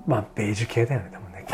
[0.05, 1.45] まあベージュ系だよねでもね。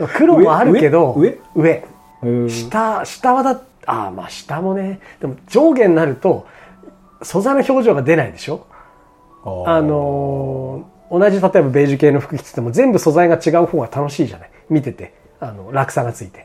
[0.00, 0.08] うん。
[0.14, 1.40] 黒もあるけど上？
[1.56, 2.48] 上？
[2.48, 5.00] 下下はだああまあ下もね。
[5.20, 6.46] でも上下になると
[7.22, 8.67] 素材の表情が出ないでしょ？
[9.44, 14.50] あのー同じ例えばベージュ系の服着てても全部素材が違う方が楽しいじゃない？
[14.68, 15.14] 見てて。
[15.40, 16.44] あの落差がついて、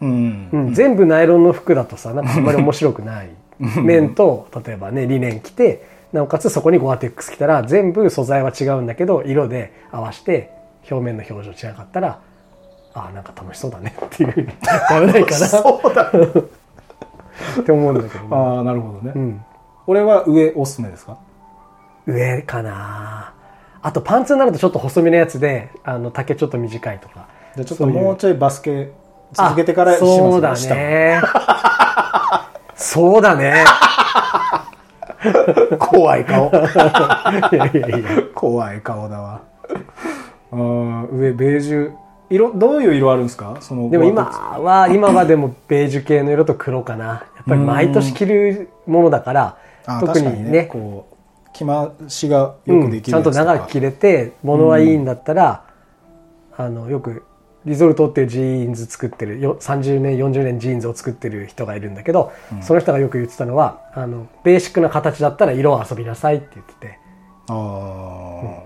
[0.00, 0.74] うん、うん。
[0.74, 3.30] 全部ナイロンの服だとさなんかあんまり 面白くない。
[3.80, 10.50] 面と例えばねリネン着てなおかつそこにゴアテックス着たら全部素材は違うんだけど色で合わせて
[10.90, 12.18] 表面の表情違かったら
[12.94, 13.94] ああなんか楽しそうだね。
[14.04, 14.48] っていうふうに
[14.90, 15.46] ならないかな。
[15.46, 16.10] そうだ。
[17.60, 18.28] って思うんだけど、ね。
[18.32, 19.40] ああなるほどね、うん、
[19.86, 21.18] 俺は上おすすめですか？
[22.12, 23.32] 上かな。
[23.82, 27.26] あとパンツになるとちょっと細身のやつであの丈ちょっと短いとか。
[27.54, 28.92] じゃあちょっともうちょいバスケ
[29.32, 31.20] 続けてからあしますそうだね
[32.74, 33.64] そうだね。
[35.78, 36.48] 怖い顔。
[37.52, 38.08] いやいやいや。
[38.34, 39.40] 怖い顔だわ。
[40.52, 41.92] あー上ベージュ。
[42.30, 43.56] 色どういう色あるんですか？
[43.60, 47.04] そのでも今は今はでもベージュ系の色と黒かな。
[47.06, 49.56] やっぱり毎年着るものだから
[50.00, 51.09] 特ににねこう
[51.52, 55.64] 着回しがようんくできちゃんとるやつとか、長く着れて物はいいんだったら、
[56.56, 57.24] あのよく
[57.64, 62.32] リゾルトっていうジーンズ作ってるよ30年40年ジーンズを作ってる人がいるんだけど、
[62.62, 66.98] その人がよく言ってたのはあのベーシックな形だったら色を遊びなさいって言ってて。
[67.48, 68.62] あ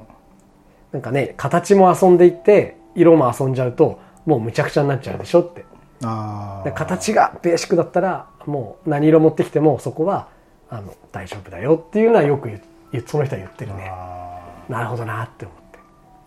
[0.92, 5.64] なんかね形も遊んでいって色も遊んじゃうともうむちゃくちゃになっちゃうでしょって。
[6.00, 6.06] ー。
[6.06, 10.28] あ形がベーシックだったらもう何色持ってきてもそこは
[10.70, 12.73] あの大丈夫だよっていうのはよく言言
[13.06, 13.90] その人は言ってるね。
[13.90, 15.78] あなるほどなって思って。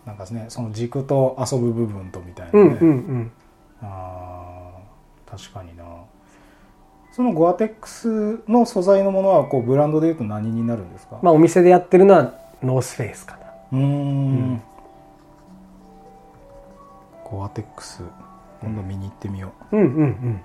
[0.04, 3.32] ーなんかねその軸と遊ぶ部分とみたいなね、うんうんうん。
[3.82, 5.84] あー確かにな。
[7.12, 11.18] そのゴアテックスの素材のものはこうブランドでいうと何になるんですか？
[11.22, 13.36] まあお店でやってるのはノースフェイスか
[13.72, 13.78] な。
[13.78, 14.62] うーん。
[17.24, 18.02] ゴアテックス。
[18.60, 20.40] 今度見に行ってみようんうんうん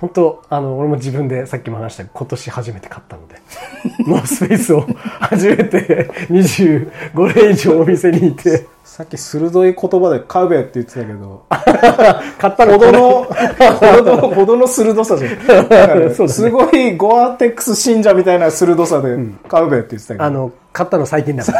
[0.00, 3.34] 本当あの俺も自分でさっきも話した今年初めて買ったので
[4.06, 4.86] ノースフェイスを
[5.20, 8.50] 初めて25年以上お店にいて。
[8.50, 11.44] うさっき鋭い言葉で「買うべ」って言ってたけど。
[12.38, 16.10] 買ったのほどのほどのほどの鋭さじゃん。
[16.28, 20.24] すごいゴアテックス信者みたいな鋭さで「買うべ」って言ってたけど。
[20.24, 21.58] あの買ったの最近だから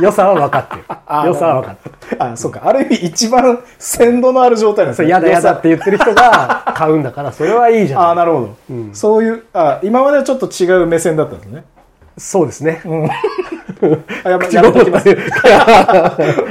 [0.00, 0.84] 良さは分かってる。
[1.26, 2.22] 良さは分かってる。
[2.22, 2.62] あそうか。
[2.64, 8.06] ある意味一番鮮度のある状態なんですそう、ねやだやだって言ってる人が買うんだから、それはいいじゃない。
[8.06, 8.56] ああなるほど、
[8.92, 11.64] そういうあ今まではちょっと違う目線だったんですね。
[12.18, 12.82] そうですね。
[14.24, 15.08] あやめやめときます。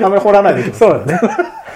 [0.04, 0.90] あんまり掘らないでください。
[0.90, 1.20] そうだね。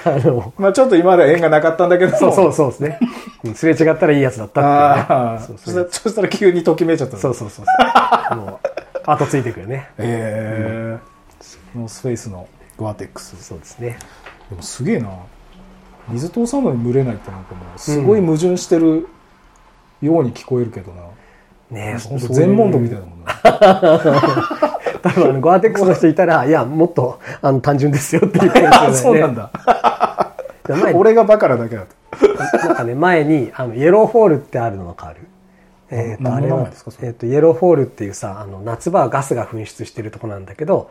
[0.05, 2.17] あの、まあちょっと今まで縁がなかったんだけども。
[2.17, 2.99] そうそうそうですね。
[3.43, 5.05] うんすれ違ったらいいやつだったっていうね。
[5.09, 8.35] ああそうそしたらそしたら急にときめいちゃったそうそうそうそう。
[8.37, 8.69] もう、
[9.05, 9.89] 後ついてくるね。
[9.97, 11.14] ええ
[11.75, 13.41] ノースフェイスのゴアテックス。
[13.43, 13.97] そうですね。
[14.49, 15.09] でもすげえな。
[16.09, 19.07] 水通さんのに蒸れないってなんかもうすごい矛盾してる
[20.01, 21.01] ように聞こえるけどな、
[21.71, 23.33] ね本当全問答みたいなもんな。
[25.01, 29.19] 多分あの、ゴアテックスの人いたら、いや、もっと、あの、単純ですよって言ってるあんですよね。
[29.21, 29.51] そうなんだ。
[30.95, 32.57] 俺がバカなだけだと。
[32.67, 35.27] なんかね、前に、あの、イエローホールってあるのわかる？
[35.91, 36.67] えーとあれは
[37.01, 40.89] えーとイエローホールっていうさあの夏場はガスが噴出してるとこなんだけど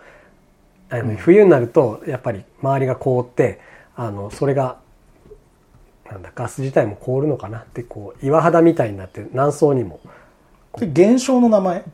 [1.01, 3.61] あの、冬になるとやっぱり周りが凍って
[3.97, 4.79] あのそれが
[6.11, 10.01] なんだガス自体も凍るのかなってこう岩肌みたいになって何層にも
[10.79, 11.85] で現象の名前？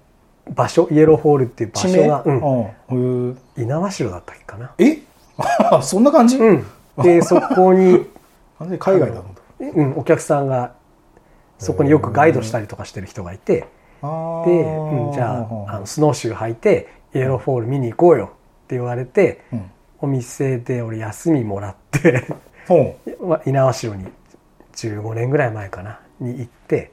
[0.55, 4.75] 場所イエローホールっていう場所が、うん、猪苗代だったっけかな？
[4.79, 4.87] え？
[4.89, 5.03] え
[5.83, 6.65] そんな感じ、うん。
[7.03, 8.07] でそこに、
[8.79, 10.73] 海外だもんうん、お客さんが
[11.59, 13.67] そこによくガイドしたりとかしてる人がいて
[14.03, 18.31] あで、うん、じゃああのスノーシュー履いてイエローフォール見に行こうよ
[18.71, 19.71] って言われてうん。
[20.03, 22.25] お店で俺休みもらって
[22.71, 24.07] 猪苗代に
[24.73, 26.91] 15年ぐらい前かなに行って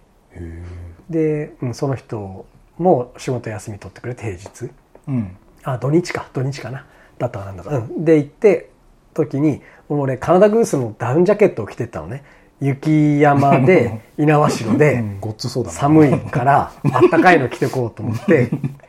[1.10, 2.46] で、うん、その人
[2.78, 4.66] も仕事休み取ってくれて平日。
[4.66, 4.70] え
[5.08, 5.38] うん。
[5.64, 6.28] あ土日か。
[6.34, 6.86] 土日かな。
[7.18, 8.70] だったかなんだか、うん、で行って
[9.14, 12.24] 時に俺カナダグースのダウンジャケットを着てったのね。
[12.60, 15.20] 雪山で 猪苗代でうん。
[15.22, 15.78] ごっつそうだな。
[15.78, 18.50] 寒いからあったかいの着てこうと思って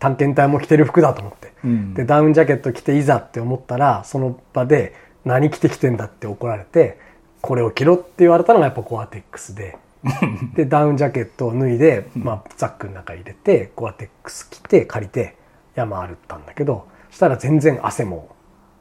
[0.00, 1.52] 探検隊も着てる服だと思って。
[1.62, 1.94] うん。
[1.94, 4.94] でダウンジャケット着ていざって思ったらその場で
[5.24, 6.98] 何着てきてんだって怒られて
[7.40, 9.78] これを着ろって言われたのがやっぱゴアテックスで。
[10.56, 15.36] でダウンジャケットを脱いで、まあ、ザックの中入れてゴアテックス着て借りて
[15.74, 18.30] 山歩ったんだけどしたら全然汗も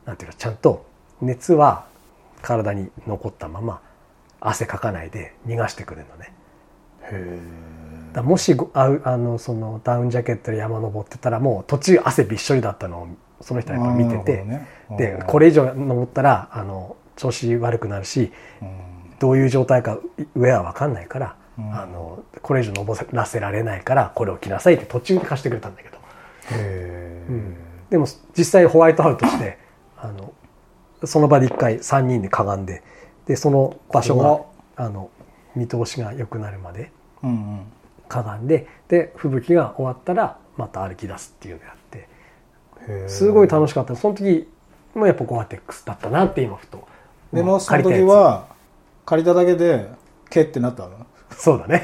[0.05, 0.86] なんていうかちゃんと
[1.22, 1.86] 熱は
[2.41, 3.82] 体に残ったまま
[4.39, 6.34] 汗かかないで逃がしてくれるのね。
[7.01, 7.39] へ
[8.20, 13.07] だもしごあのそのダウンジャケットで山登ってたらもう途中汗びっしょりだったのを
[13.41, 14.45] その人はやっぱ見てて、
[14.97, 18.32] でこれ以上登ったらあの調子悪くなるし
[19.20, 19.97] どういう状態か
[20.36, 21.74] 上は分かんないから、うん。
[21.74, 25.97] あのこれ以上登らせられないからこれを着なさいって途中で貸してくれたんだけど、
[26.51, 27.55] うん。
[27.89, 28.07] でも
[28.38, 29.57] 実際ホワイトアウトして
[29.97, 30.34] あの
[31.05, 32.84] その場で一回3人でかがんで
[33.26, 35.09] でその場所があの
[35.55, 36.91] 見通しが良くなるまで
[37.24, 37.61] うんうん
[38.10, 41.80] かがんでで吹雪が終わったらまた歩き出すっていうのをやって。
[43.07, 43.95] すごい楽しかった。
[43.95, 44.49] その時
[44.95, 46.88] もやっぱゴアテックスだったなって今ふと
[47.32, 48.47] でもその時は
[49.05, 49.89] 借りただけで
[50.30, 51.05] けってなったの？
[51.38, 51.82] そうだね。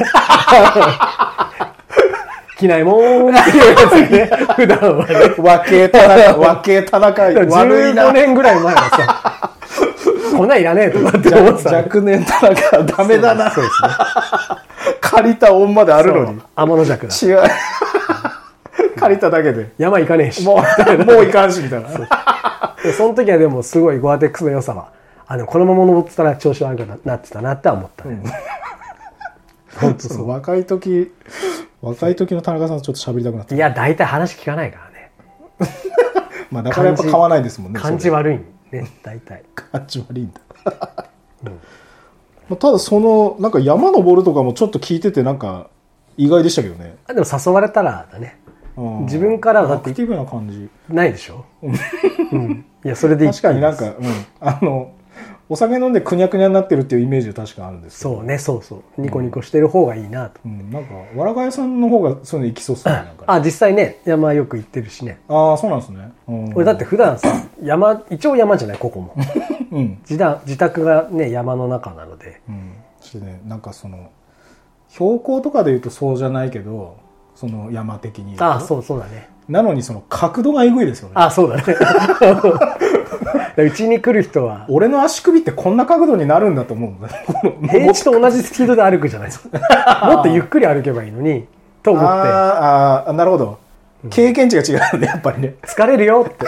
[2.57, 4.30] 着ないもんっていうやつね。
[4.55, 5.36] 普段はね。
[5.38, 9.51] 和系田中和系田中悪い15な年ぐらい前はさ
[10.38, 11.78] こんなんいらねえとかって思ってたね。
[11.78, 13.51] 若年田中ダメだな。
[13.51, 13.89] そうですね
[15.16, 16.41] 借りた恩まであるのに。
[16.55, 17.16] 天の弱だ。
[17.16, 17.49] 違う。
[18.99, 19.72] 借りただけで。
[19.78, 20.43] 山行かねえし。
[20.43, 21.89] もうもういかんしみたいな。
[22.86, 24.91] でその時はでもすごいゴアテックスの良さは
[25.28, 28.22] あでもこのまま登ってたら調子悪くなってたなっては思ったね、
[29.80, 31.11] 本当そそうう若い時
[31.82, 35.11] 若い時の田中さんとちょっと喋りたくなっていや大体話聞かないからね。
[36.51, 38.39] まあだからやっぱ買わないですもんね感じ悪い
[38.72, 38.88] ね。
[39.03, 39.43] 大体。
[39.55, 40.41] 感じ悪いんだ。
[41.43, 41.55] まあ
[42.49, 45.69] ただそのなんか山登るとかもちょっと聞いててなんか
[46.17, 46.95] 意外でしたけどね。
[47.07, 48.39] あでも誘われたらだね。
[48.77, 48.99] うん。
[49.05, 49.89] 自分からはだって。
[49.89, 50.69] アクティブな感じ。
[50.87, 53.31] ないでしょ、うん、いやそれでいい。
[53.31, 53.95] 確かになんか、うん、
[54.39, 54.91] あの
[55.47, 59.01] お酒飲んでくにゃくにゃになってるっていうイメージは確かあるんですそうねそうそう。
[59.01, 63.17] ニコニコしてる方がいいなと、うん、なんかわらがやさんの方がそういうの行きそうっすねなんかね。
[63.27, 65.19] あ実際ね山よく行ってるしね。
[65.27, 67.31] ああそうなんですね、うん、俺だって普段さ
[67.61, 69.15] 山一応山じゃないここも。
[69.71, 72.41] うん、自宅自宅がね山の中なので。
[72.49, 74.09] うん、そしてねなんかその
[74.89, 76.97] 標高とかで言うとそうじゃないけど
[77.35, 79.29] その山的にあそうそうだね。
[79.47, 81.13] なのにその角度がえぐいですよね。
[81.15, 81.63] あそうだね
[83.57, 84.65] うちに来る人は。
[84.69, 87.07] 俺の足首ってこんな角度になるんだと思う
[87.67, 89.27] 平地と同じスピードで歩くじゃない。
[89.29, 91.47] ですかもっとゆっくり歩けばいいのに
[91.83, 92.07] と思って。
[92.09, 93.59] あーあーなるほど。
[94.09, 95.55] 経験値が違うんでやっぱりね。
[95.63, 96.45] 疲れるよって。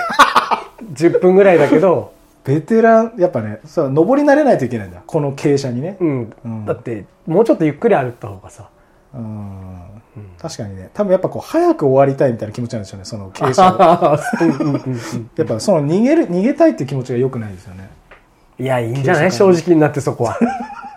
[0.94, 2.12] 10分ぐらいだけど。
[2.44, 5.02] ベテランやっぱねそう登り慣れないといけないんだ。
[5.06, 5.98] この傾斜にね。
[6.00, 6.66] うん、うん。
[6.66, 8.70] だってもうちょっとゆっくり歩いた方がさ。
[9.14, 9.97] うん
[10.40, 10.90] 確かにね。
[10.94, 15.30] 多分やっぱこう早く終わりたいみたいな気持ちなんでしょうねその傾斜がうんうんうんうん。
[15.36, 17.90] やっぱその逃げる逃げたいっていう気持ちが良くないですよね、
[18.60, 19.32] いやいいんじゃない？
[19.32, 20.38] 正直になってそこは。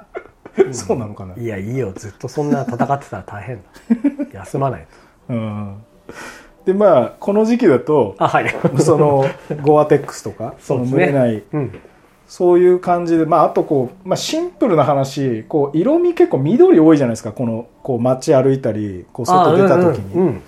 [0.72, 1.34] そうなのかな。
[1.36, 1.92] いやいいよ。
[1.94, 3.62] ずっとそんな戦ってたら大変だ。
[4.40, 4.86] 休まない
[5.28, 5.34] と。
[5.34, 5.76] うん。
[6.66, 8.54] でまあこの時期だとあはい。
[8.78, 9.24] その
[9.62, 11.80] ゴアテックスとか その蒸れないうん
[12.30, 17.32] そういう感じで、まあ、あとこう、まあ、シンプルな話こう色味結構緑多いじゃないですか。
[17.32, 20.42] このこう街歩いたりこう外出た時に、あうんうん。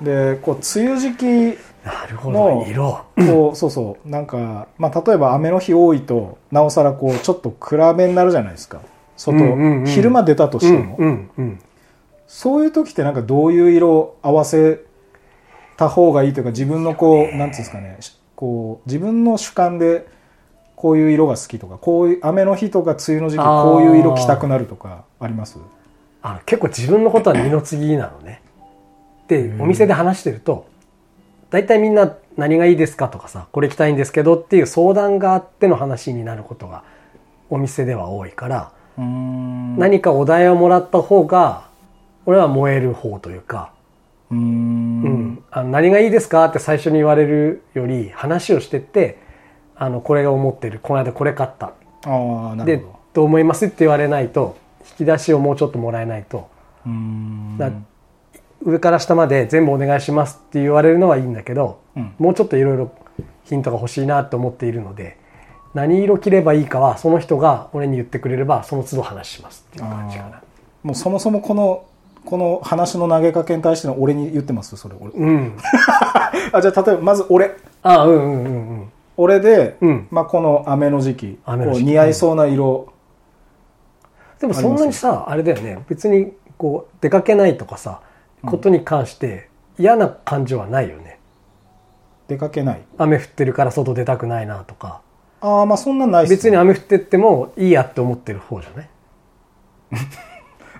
[0.00, 0.04] うん。
[0.04, 1.24] でこう梅雨時期
[1.84, 2.66] なるほのど。
[2.66, 3.04] 色。
[3.14, 4.08] こうそうそう。
[4.08, 8.80] なんか、まあ、例えば雨の日多いとなおさらこうちょっと暗めになるじゃないですか。
[9.18, 9.86] 外、うんうんうん。
[9.86, 11.60] 昼間出たとしても、うんうんうん
[12.26, 14.80] そういう時ってなんかどういう色を合わせ
[15.78, 17.98] た方がいいというか自分のこうなんていうんですかね。
[18.34, 20.06] こう自分の主観で
[20.80, 25.58] こういう色が好きとかこういう雨の日とか梅雨の時期こういう色着たくなるとかあります？
[26.22, 28.42] あ結構自分のことは二の次なのね。
[29.26, 30.68] でお店で話してると
[31.50, 36.84] 大体みんな何がいいですかとかさこれ着たいんですけどっていう相談があっての話になることが
[37.50, 41.66] お店では多いから、何かお題をもらった方が
[42.24, 43.72] 俺は燃える方というか、
[44.30, 44.40] うーん。
[44.40, 44.44] う
[45.08, 45.44] ん。
[45.50, 49.18] あの何がいいですかって最初に言われるより話をしてって
[49.78, 50.80] あのこれが思ってる。
[50.82, 51.66] この間これ買った。
[51.66, 51.72] あ
[52.52, 52.98] あなるでほど。
[53.14, 54.56] どう思いますって言われないと
[54.98, 56.48] 引き出しをもうちょっともらえないと。
[56.86, 57.58] うーん。
[57.58, 57.70] だ
[58.64, 62.12] 上から下まで全部お願いしますって言われるのはいいんだけど、うん。
[62.18, 62.90] もうちょっといろいろ
[63.44, 65.16] ヒントが欲しいなと思っているので
[65.74, 70.42] 何色着ればいいかはその人が俺に言ってくれればその都度話しますっていう感じかな。
[70.82, 71.86] もうそもそもこの
[72.24, 74.76] この話の投げかけに対しての俺に言ってます？
[74.76, 75.12] それ俺。
[75.12, 75.56] うん。
[76.52, 77.52] あじゃあ例えばまず俺。
[77.82, 80.08] あうんうんうんうん俺で、うん。
[80.10, 81.84] まあ、この雨の時期雨の時期。
[81.84, 82.92] こう似合いそうな色、
[84.40, 85.84] でもそんなにさあれだよね。
[85.88, 88.00] 別にこう出かけないとかさ
[88.46, 89.48] ことに関して
[89.78, 91.18] 嫌な感じはないよね。
[92.28, 92.82] 出かけない。
[92.96, 95.00] 雨降ってるから外出たくないなとか。
[95.40, 96.36] ああまあそんなんないっすね。
[96.36, 98.88] 別に雨降ってってもいいやって思ってる方じゃない？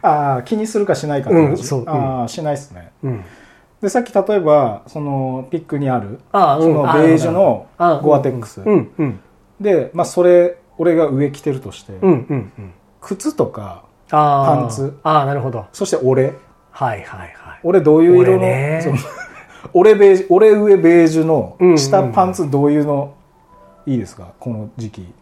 [0.03, 1.89] ああ気にするかしないかって話うんそううん。
[1.89, 2.93] ああしないっすね。
[3.03, 3.25] うん
[3.81, 7.67] でさっき例えばそのピックにあるそのベージュの
[8.03, 8.61] ゴアテックス
[9.61, 11.93] で、まあ、それ俺が上着てるとして、
[13.01, 14.99] 靴とかパンツ。
[15.03, 15.67] ああなるほど。
[15.73, 16.35] そして俺。
[16.71, 17.61] はいはいはい。
[17.65, 18.99] 俺どういう色の、俺の
[19.75, 23.15] 俺ベージュ俺上ベージュの下パンツどういうの
[23.87, 24.33] いいですか？
[24.39, 25.13] この時期。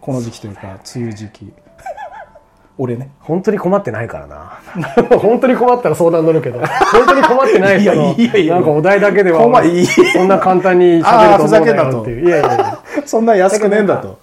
[0.00, 1.52] この時期というか梅雨時期
[2.76, 3.10] 俺ね。
[3.20, 4.58] 本当に困ってないからな。
[5.18, 6.58] 本当に困ったら相談乗るけど。
[6.58, 9.42] 本当に困ってない人のいやいやいやなんかお題だけでは
[10.12, 12.26] そんな簡単にあ喋ると思うんなとよっていう。
[12.26, 12.78] いやいやいや。
[13.06, 14.18] そんな安くねえんだと。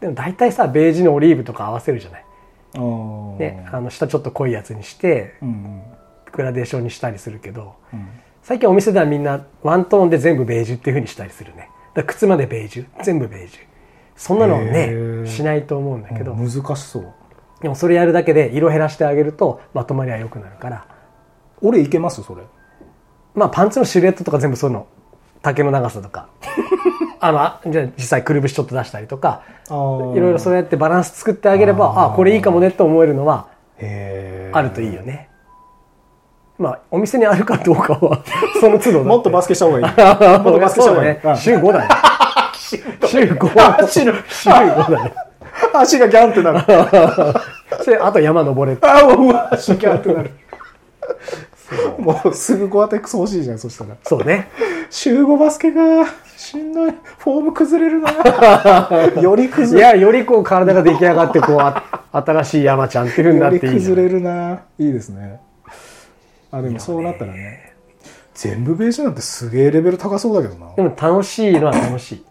[0.00, 2.24] でも大体さベージュのオリーブとか合わせるじゃない、
[3.38, 5.82] ね、あの下ちょっと濃いやつにしてうん
[6.32, 8.08] グラデーションにしたりするけどうん。
[8.42, 11.70] 最近お店ではみんなワントーンで全部ベージュっていう風にしたりするね。
[11.94, 12.86] だから靴までベージュ。
[13.04, 13.60] 全部ベージュ。
[14.16, 15.26] そんなのへねー。
[15.26, 16.34] しないと思うんだけど。
[16.34, 17.14] 難しそう
[17.62, 20.86] でもそれやるだけで色減らしてあげるとまとまりは良くなるから。
[21.62, 22.42] 俺いけますそれ。
[23.34, 24.86] まあパンツのシルエットとか全部そういうの。
[25.42, 26.28] 丈の長さとか。
[27.20, 29.42] あのあじゃあ実際くるぶしちょっと出したりとか。
[29.68, 33.46] いろいろそうやってバランス作ってあげればあこれいいかもねって思えるのは
[34.52, 35.28] あるといいよね。
[36.58, 38.22] まあお店にあるかどうかは
[38.60, 39.84] その都度もっとバスケした方がいい。
[39.84, 41.14] もっとバスケした方がいい。
[41.24, 41.88] ね週5だね。
[43.06, 45.14] 週5足の週5だね
[45.74, 46.60] 足がギャンってなる。
[47.82, 48.76] それあと山登れ。
[48.76, 50.30] ってあうわ足ギャンってなる。
[51.98, 53.96] もうすぐゴアテックス欲しいじゃんそしたら。
[54.02, 54.48] そうね。
[54.90, 55.80] 週5バスケか
[56.36, 56.92] しんどい。
[57.18, 58.10] フォーム崩れるな。
[59.20, 63.94] よりい崩れやよりこう体が出来上がってこうあ新しい山ちゃんっていう風になよりっていいじゃん。
[63.96, 64.60] 崩れるな。
[64.78, 65.40] いいですね。
[66.50, 67.72] あでもそうなったらね。
[68.34, 70.74] 全部ベージュなんてすげえレベル高そうだけどな。
[70.74, 72.24] でも楽しいのは楽しい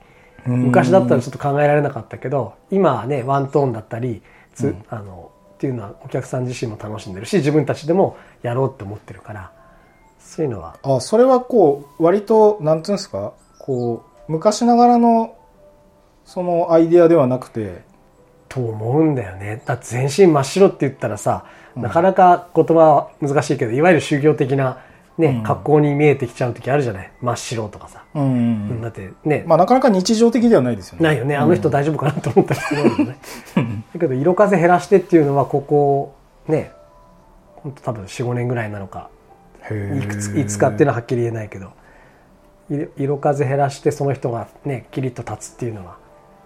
[0.45, 4.21] 昔だったらちょっと考えられなかったけど今はねワントーンだったり
[4.53, 9.51] つ、あのっていうのはお客さん自身も楽しんでるし自分たちでもやろうって思ってるから
[10.19, 10.77] そういうのは。
[10.83, 15.35] あそれはこう割となんていうんですかこう昔ながらの
[16.25, 17.89] そのアイディアではなくて。
[18.51, 19.61] と思うんだよね。
[19.65, 24.79] だって全身真っ白って言ったらさ、なかなか言葉は難しいけどいわゆる宗教的な、
[25.22, 27.11] ね格好に見えてきちゃう時あるじゃない？
[27.22, 31.03] 真っ白とかさ、うん、だってね、まあなかなか日常的ではないですよね。
[31.03, 31.38] ないよね。
[31.38, 33.17] あの人大丈夫かなと思ったりするよね、
[33.93, 36.15] だけど色風減らしてっていうのはここ
[36.47, 36.72] ね
[37.55, 39.09] 本当多分45年ぐらいなのか。
[39.63, 41.72] いくついつかっていうのははっきり言えないけど。
[42.69, 45.97] 色色風減らしてその人がねキリッと立つっていうのは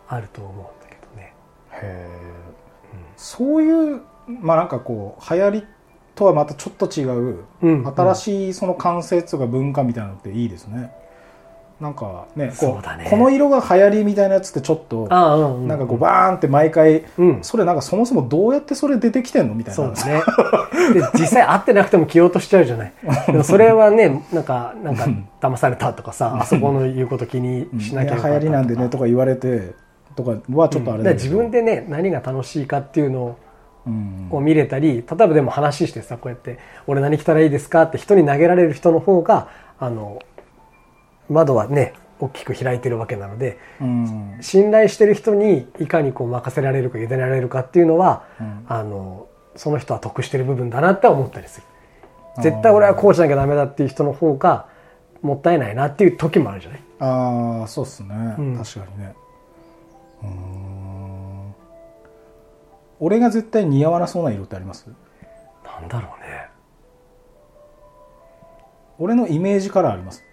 [0.07, 1.34] あると思うんだけどね。
[1.71, 2.07] へえ、
[3.15, 4.01] そういう
[4.41, 5.65] まあなんかこう流行り
[6.16, 7.93] とはまたちょっと違う、うん。
[7.95, 10.91] 新しいその感性とか文化みたいなのっていいですね。
[11.80, 12.53] なんかねね。
[13.09, 17.43] この色が流行りみたいなやつってちょっとうんうんなんかこうバーンって毎回、うん。
[17.43, 19.76] それなんかそもそもどうやってそれ出てきてんのみたいな。
[19.76, 20.24] そうだね。
[20.93, 22.93] で実際会ってなくても着ようとしちゃうじゃない。
[23.28, 25.05] でもそれはねなんかなんか
[25.41, 29.74] 騙されたとかさあそこの言うこと気にしなきゃよかったいや流行りなんでねとか言われて
[30.16, 33.36] とかはちょっとあれだからだけど自分でね何が楽しいかっていうのをうん
[34.31, 36.57] を見れたり例えばでも話してさこうやって
[36.88, 39.47] 「俺何着たらいいですか?」って人に投げられる人の方が
[39.79, 40.19] あの
[41.29, 44.38] 窓はね大きく開いてるわけなのでうん。
[44.41, 48.65] 信頼してる人にいかにこう任せられるか委ねられるかっていうのは、うん。
[48.67, 51.67] あのその人は得してる部分だなって思ったりする。
[52.41, 54.67] 絶対俺はこうしなきゃダメだっていう人の方が
[55.21, 56.79] もったいないなっていう時もあるじゃない。
[56.99, 58.57] ああそうっすね、うん。
[58.57, 59.15] 確かにね。
[60.23, 60.84] うーん
[62.99, 64.87] 俺が絶対似合わなそうな色ってあります？
[65.65, 66.47] なんだろうね。
[68.97, 70.23] 俺のイメージカラーあります？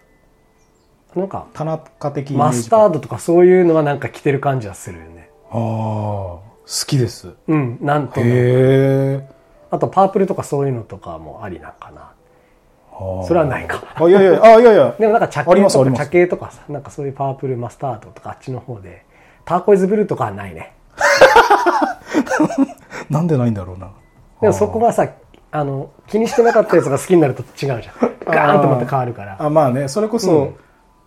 [1.17, 5.31] なんか田中的イメージマスタードとかそういうのはなんか着てる感じはするよね。
[5.51, 6.43] ああ好
[6.87, 7.29] きです。
[7.29, 9.29] へうんなんともえ
[9.71, 12.13] あとパープルとかそういうのとかもありなんかな。
[13.27, 13.83] それはないか。
[13.97, 14.95] あいやいやあいやいや。
[15.01, 19.05] でもなんか茶系とか茶系とかさなんかそういうパープルマスタードとかあっちの方で
[19.45, 20.73] ターコイズブルーとかはないね
[23.11, 23.91] なんでないんだろうな。
[24.41, 25.09] でもそこはさ
[25.51, 27.83] あの気にしてなかったやつが好きになると違うじゃん。
[28.25, 29.37] ガーンとまた変わるから。
[29.39, 30.55] あまあねそれこそ、うん。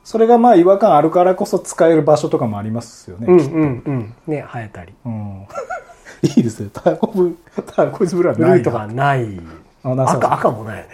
[0.03, 4.13] それがまあ違和感あるからこそ使える場所とかもありますよね、うんうんうん。
[4.27, 4.93] ね生えたり。
[5.05, 5.47] うん。
[6.21, 6.69] いいですね。
[6.71, 7.35] ターコブ
[7.75, 9.41] ターコイズブルーはないーとかない。
[9.83, 10.89] 赤赤もないよね。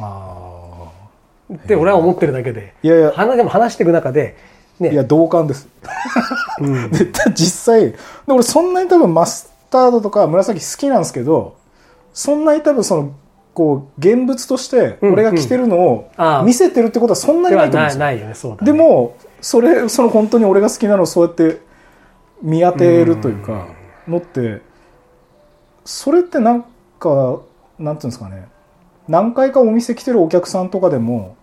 [0.00, 0.50] あ
[1.54, 2.74] って俺は思ってるだけで。
[2.82, 3.12] いやいや。
[3.12, 4.36] 話でも話していく中で
[4.80, 4.88] ね。
[4.90, 5.68] あいや同感です。
[6.60, 6.90] うん。
[6.92, 7.90] で実際。
[7.90, 11.54] で俺そんなに多分マスタードとか紫好きなんですけど
[12.12, 13.10] そんなに多分その
[13.54, 16.10] こう現物として俺が着てるのを
[16.44, 18.56] 見せてるってことはそんなにないと思うんですよ。
[18.62, 21.60] でもそれその本当に俺が好きなのをそうやって
[22.42, 23.66] 見当てるというか
[24.06, 24.62] のって
[25.84, 26.64] それってなん
[26.98, 27.40] か
[27.78, 28.48] なんていうんですかね。
[29.08, 31.36] 何回かお店来てるお客さんとかでも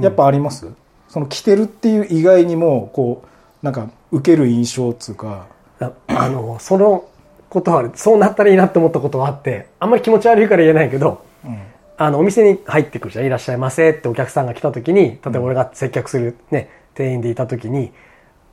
[0.00, 0.72] やっぱあります、
[1.08, 5.46] その着てるっていう以外にもこうなんか受ける印象っつうか。
[5.80, 7.08] ああのその
[7.50, 11.58] ことはそうなったらいいなって思ったことはあってあんまり気持ち悪いから言えないけどうん。
[11.98, 17.92] あのお店に入ってくるじゃんいらっしゃいませってお客さんが来た時に例えば俺が接客する、ね、店員でいた時に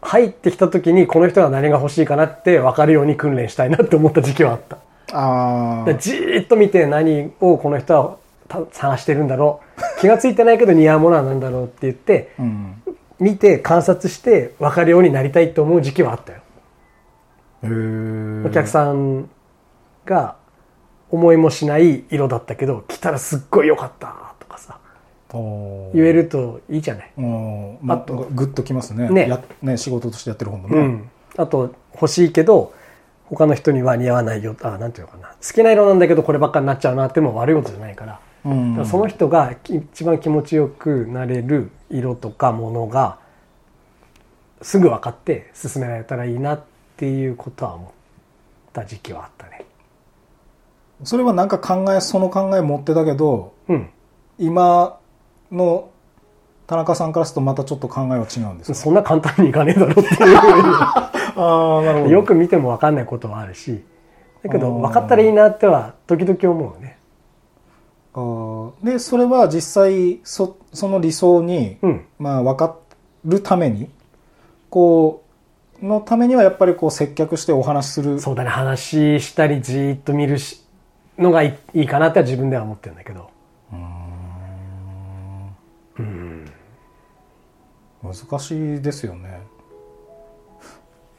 [0.02, 4.78] 入ってきた時にこの人が何が欲しいかなって分かるように訓練したいなって思った時期はあった。
[5.16, 8.23] あでじーっと見て何をこの人はた
[8.72, 10.02] 探してるんだろう。
[10.02, 12.82] 気が付いてないけど似合うものは何だろうって言ってあうん。
[13.20, 16.40] 見て観察して分かるようになりたいと思う時期はあったよ。
[18.46, 19.30] お客さん
[20.06, 20.36] が
[21.10, 24.80] 思いもしない色だったけど来たらすっごい良かったとかさ
[25.32, 27.78] 言えるといいじゃない、うん。
[27.82, 29.10] まああとグッときますね。
[29.10, 29.30] ね。
[29.30, 32.74] やね仕事としてやってる方もね、うん、あと欲しいけど
[33.26, 34.56] 他の人には似合わないよ。
[34.62, 35.30] あなんていうのかな。
[35.30, 38.86] 好きな色なんだけどこればっかになっちゃうなっても悪いことじゃないから,、うん。
[38.86, 43.18] その人がき一番気持ちよくなれる色とかものが
[44.62, 46.62] すぐ分かって進められたらいいなっ
[46.98, 47.90] ていうことは思っ
[48.74, 49.66] た時期はあったね。
[51.04, 53.90] それはなんか考えその考え持ってたけどうん。
[54.40, 54.98] 今
[55.52, 55.90] の
[56.66, 58.76] 田中さんからするとまたちょっと考えは違うんですか？
[58.76, 60.08] そんな簡単にいかねえだろっていう。
[61.36, 62.12] ああなるほど。
[62.12, 63.84] よく見ても分かんないことはあるし。
[64.44, 66.98] だけど分かったらいいなっては時々思うね
[68.84, 72.06] でそれは実際そその理想に、うん。
[72.20, 72.78] まあ、分か
[73.26, 73.90] るために
[74.70, 75.24] こ
[75.82, 78.20] うのためにはやっぱりこう接客してお話しする。
[78.20, 78.50] そうだね。
[78.50, 80.62] 話したりじーっと見るし
[81.18, 83.32] のがいいいいかなっては自分では思ってるんだけど。
[88.04, 89.40] 難しいですよね。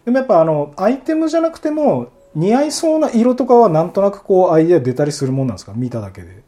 [0.05, 5.73] でもやっぱあのアイテムじゃなくても似合いそうな色とかはなんとなくこうアイデア出たりするもんなんですか？
[5.75, 6.44] 見ただけで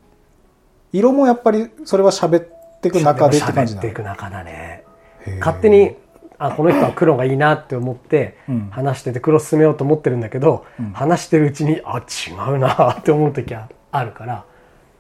[0.93, 2.49] 色もやっぱりそれは喋っ
[2.81, 3.79] ていく中でって感じ喋なの？
[3.79, 4.85] っていく中だね。
[5.41, 5.97] 勝手に
[6.39, 8.69] あこの人は黒がいいなって思ってうん。
[8.71, 10.93] 話してて黒進めようと思ってるんだけど、うん。
[10.93, 14.45] 話してるうちにあ違うなって思う時はあるから、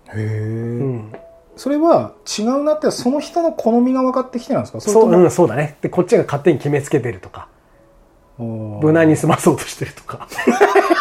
[0.08, 1.12] へえ、うん、
[1.56, 4.78] それは違うなってその人の好みが分かってきてなんですか？
[4.78, 5.76] れそう、うん、そうだね。
[5.82, 7.48] でこっちが勝手に決めつけてるとか。
[8.38, 10.28] 無難に済まそうとしてるとか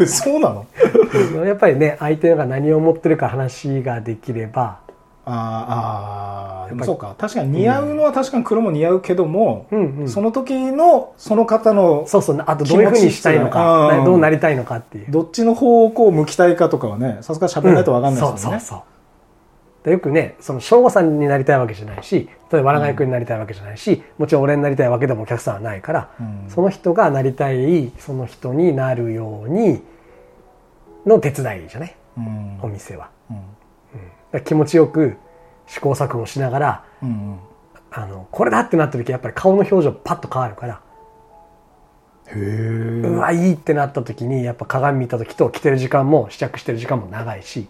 [0.06, 0.66] そうなの？
[1.44, 4.78] やっぱりね相手が何を思ってるか話ができれば。
[5.26, 6.84] あーあーでもやっぱり。
[6.86, 7.14] そうか。
[7.18, 10.08] 確かに似合うのは確かに黒も似合うけども、うんうん。
[10.08, 15.06] その時のその方のそうそうあとどういうふうにしたいのか、うのはどうなりたいのかっていう。
[15.08, 18.78] どっちの方をこう向きたいかとかはねさすがに喋らないと分かんないですよね、そうそうそう。
[18.78, 18.93] で
[19.92, 26.44] よくねその省吾さんになりたいわけじゃないし例えばわらがい君になりたいわけじゃないし、もちろん俺になりたいわけでもお客さんはないから、うん。
[26.48, 29.82] その人がなりたいその人になるように
[31.04, 31.96] の手伝いじゃない？
[32.16, 32.58] うん。
[32.62, 33.10] お店は、
[34.44, 35.16] 気持ちよく
[35.66, 37.38] 試行錯誤しながらうん
[37.90, 40.80] あのこれだってなった時やっぱり顔の表情パッと変わるから、
[42.34, 47.68] うわいいってなった時にやっぱ鏡見た時と着てる時間も試着してる時間も長いし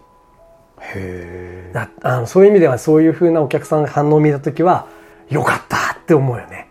[0.81, 1.71] へ
[2.03, 4.87] あのそういう意味ではそういう風なお客さんが反応を見た時は
[5.29, 6.69] よかったって思うよね。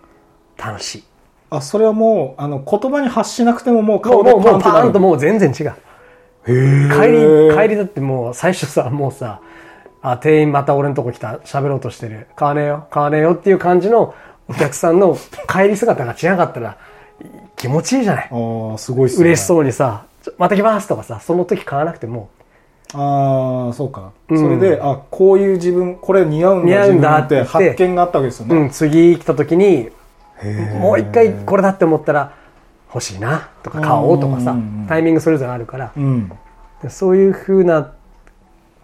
[0.56, 1.04] 楽しい。
[1.50, 5.74] あそれはもうあの言葉に発しなくてももうも顔でうもうもうパンともう全然違う。
[6.46, 9.40] へ帰えり帰りだってもう最初さもうさ
[10.02, 11.38] あ店員また俺のとこ来た。
[11.44, 12.26] 喋ろうとしてる。
[12.36, 12.86] 買わねえよ。
[12.90, 14.14] 買わねえよっていう感じの
[14.48, 15.16] お客さんの
[15.48, 16.76] 帰り姿が違かったら
[17.56, 18.28] 気持ちいいじゃない。
[18.30, 19.26] ああすごいっすね。
[19.26, 20.04] 嬉しそうにさ
[20.38, 22.28] また来ますとかさその時買わなくても
[22.94, 24.38] ああそうか、うん。
[24.38, 29.90] それであこういう自分これ似合うんだ似合うんだって発見があったわけですよね、うん次来た時に
[30.80, 32.34] もう一回これだって思ったら
[32.92, 35.92] 欲しいなとか買おうとかさうんうんうんタイミングそれぞれあるから。
[35.96, 36.30] うん。
[36.82, 37.92] でそういうふうな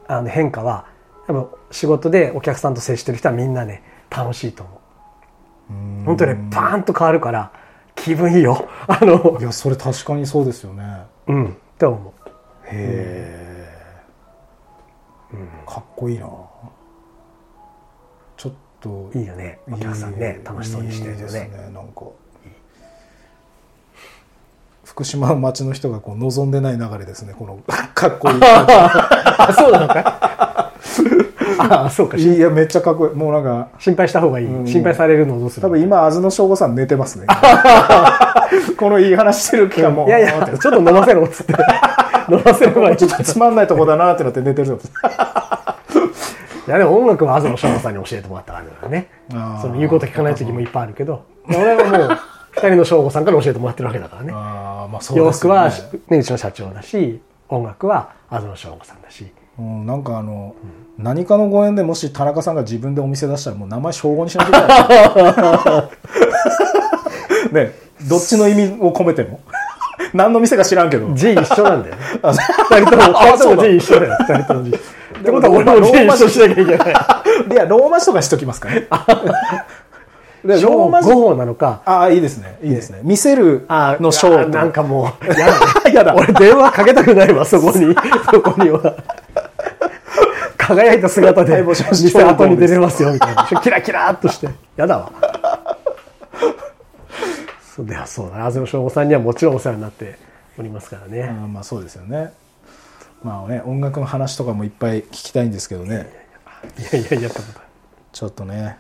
[0.09, 0.87] あの変化は
[1.29, 6.05] やっぱ仕事でお客さんと接してる人はみんなね楽しいと思う。
[6.07, 7.53] 本当にねパーンと変わるから
[7.95, 8.69] 気分いいよ。
[8.89, 11.03] あのいやそれ確かにそうですよね。
[11.29, 11.49] うんっ
[11.79, 12.29] て思う。
[12.29, 12.31] へ
[12.73, 13.40] え、
[15.67, 16.27] かっこいいな。
[18.37, 19.61] ちょっといいよね。
[19.71, 22.03] お客さんね楽しそうにしてるよいいですねなんか。
[24.85, 27.59] 福島の町の人がこう望んでない流れですねこの
[27.95, 30.73] かっこいいあそうなのか？
[31.87, 32.17] あそうか。
[32.17, 33.15] いやめっちゃかっこいい。
[33.15, 34.67] もうなんか心配した方がいい、うん。
[34.67, 37.27] 心配されるのをどうする多分今、あずの省吾さん寝てますね。
[38.79, 40.07] このいい話してる期間も。
[40.09, 41.53] いやいやちょっと飲ませろっつって
[42.31, 44.79] 飲ませればいいちょっとつまんないとこだなってなって寝てる。
[46.67, 49.09] いやでも音楽は東翔吾さんに教えてもらったからだからね。
[49.61, 51.25] その言うこと聞かない時もいっぱいあるけど。
[51.49, 52.19] 俺はもう
[52.53, 54.33] 二人の翔吾さんから教えてもらってるわけだからね。
[54.33, 55.33] ああ、まあそうね。
[55.33, 55.69] 服は、
[56.09, 59.27] ね、うちの社長だし音楽は東翔吾さんだし。
[59.59, 60.55] うん、なんかあの、
[60.97, 64.63] 何かのご縁でもし田中さんが自分でお店出したらもう名前称号にしなきゃい
[65.13, 65.23] け
[67.53, 67.67] ない。
[67.67, 67.73] ね、
[68.09, 69.41] どっちの意味を込めても。
[70.15, 71.09] 何の店か知らんけど。
[71.15, 71.97] 字一緒なんだよ
[72.71, 74.79] 二人とも二人とも字一緒だよ二人とも字っ
[75.23, 76.95] てことは俺も字一緒 しなきゃいけない
[77.51, 78.87] いや、ローマ字とかしときますかね。
[80.45, 81.13] でロ五ーマ字。
[81.13, 82.57] 号なのかああ、いいですね。
[82.63, 83.01] いいですね。
[83.03, 85.91] 見せるあの章あなんかもう、やだ。
[85.91, 87.95] やだ俺電話かけたくないわ、そこに。
[88.33, 88.95] そこには。
[90.57, 93.45] 輝いた姿で、店後に出れますよ、みたいな。
[93.61, 94.49] キラキラーっとして。
[94.77, 95.11] やだわ。
[97.81, 98.37] そうだよ、そうだ。
[98.37, 100.19] 東野翔吾さんにはもちろんお世話になって
[100.59, 101.23] おりますからあね。
[101.23, 102.33] ーまあそうですよね。
[103.23, 106.09] まあね、音楽の話とかもいっぱい聞きたいんですけどね。
[106.79, 107.31] いやいやいや、
[108.13, 108.77] ちょっとね。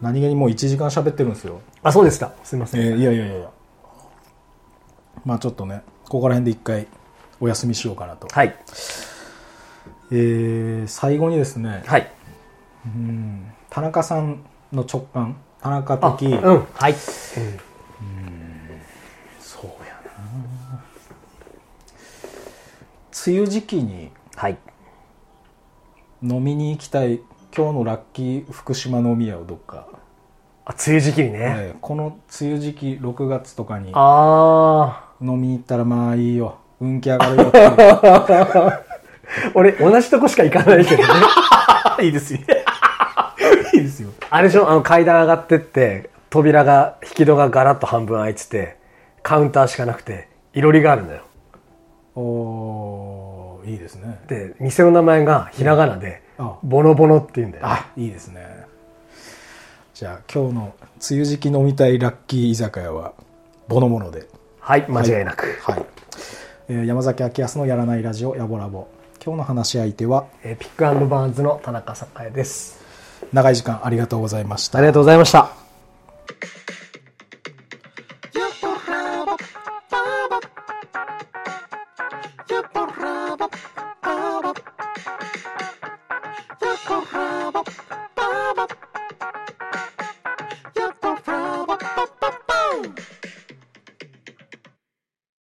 [0.00, 1.60] 何気にもう1時間喋ってるんですよ。
[1.82, 2.32] あ、そうでした。
[2.44, 2.80] すいません。
[2.80, 3.50] えーいやいやいや。
[5.24, 6.86] まあちょっとね、ここら辺で一回
[7.40, 8.28] お休みしようかなと。
[8.30, 8.56] はい。
[10.12, 12.08] えー最後にですね、はい。
[13.70, 16.66] 田中さんの直感、田中あ、的、うん。
[16.74, 16.94] はい。
[16.94, 17.40] そ
[19.66, 20.82] うやな
[23.26, 24.58] 梅雨時期にはい。
[26.22, 27.20] 飲みに行きたい
[27.56, 29.86] 今日のラッキー福島飲み屋をどっか、
[30.64, 31.38] あ、梅雨時期にね。
[31.40, 38.80] えーこの梅雨時期6月とかにあ飲みに行ったらまあいいよ運気上がるよっていうー。
[39.54, 41.08] 俺、同じとこしか行かないけどね。
[42.02, 42.40] いいですよ
[43.78, 44.10] いいですよ。
[44.30, 44.68] あれでしょ？
[44.68, 48.76] あの階段上がってって、扉が、引き戸がガラッと半分開いてて、
[49.22, 51.22] カウンターしかなくて、いろりがあるのよ。
[52.14, 54.20] おーいいですね。
[54.28, 56.56] で、店の名前がひらがなで、あ。
[56.62, 57.70] ボノボノって言うんだよ、ね。
[57.70, 58.66] あいいですね。
[59.94, 63.14] じゃあ今日の梅雨時期飲みたいラッキー居酒屋は
[63.66, 64.28] ボノモノで。
[64.60, 65.58] はい、間違いなく。
[65.62, 65.84] はい、
[66.68, 68.86] えー山崎明康のやらないラジオやぼらぼ。
[69.24, 72.77] 今日の話し相手はえーピックアンドバーンズの田中栄です。
[73.32, 75.52] 長い時間ありがとうございましたありがとうございました。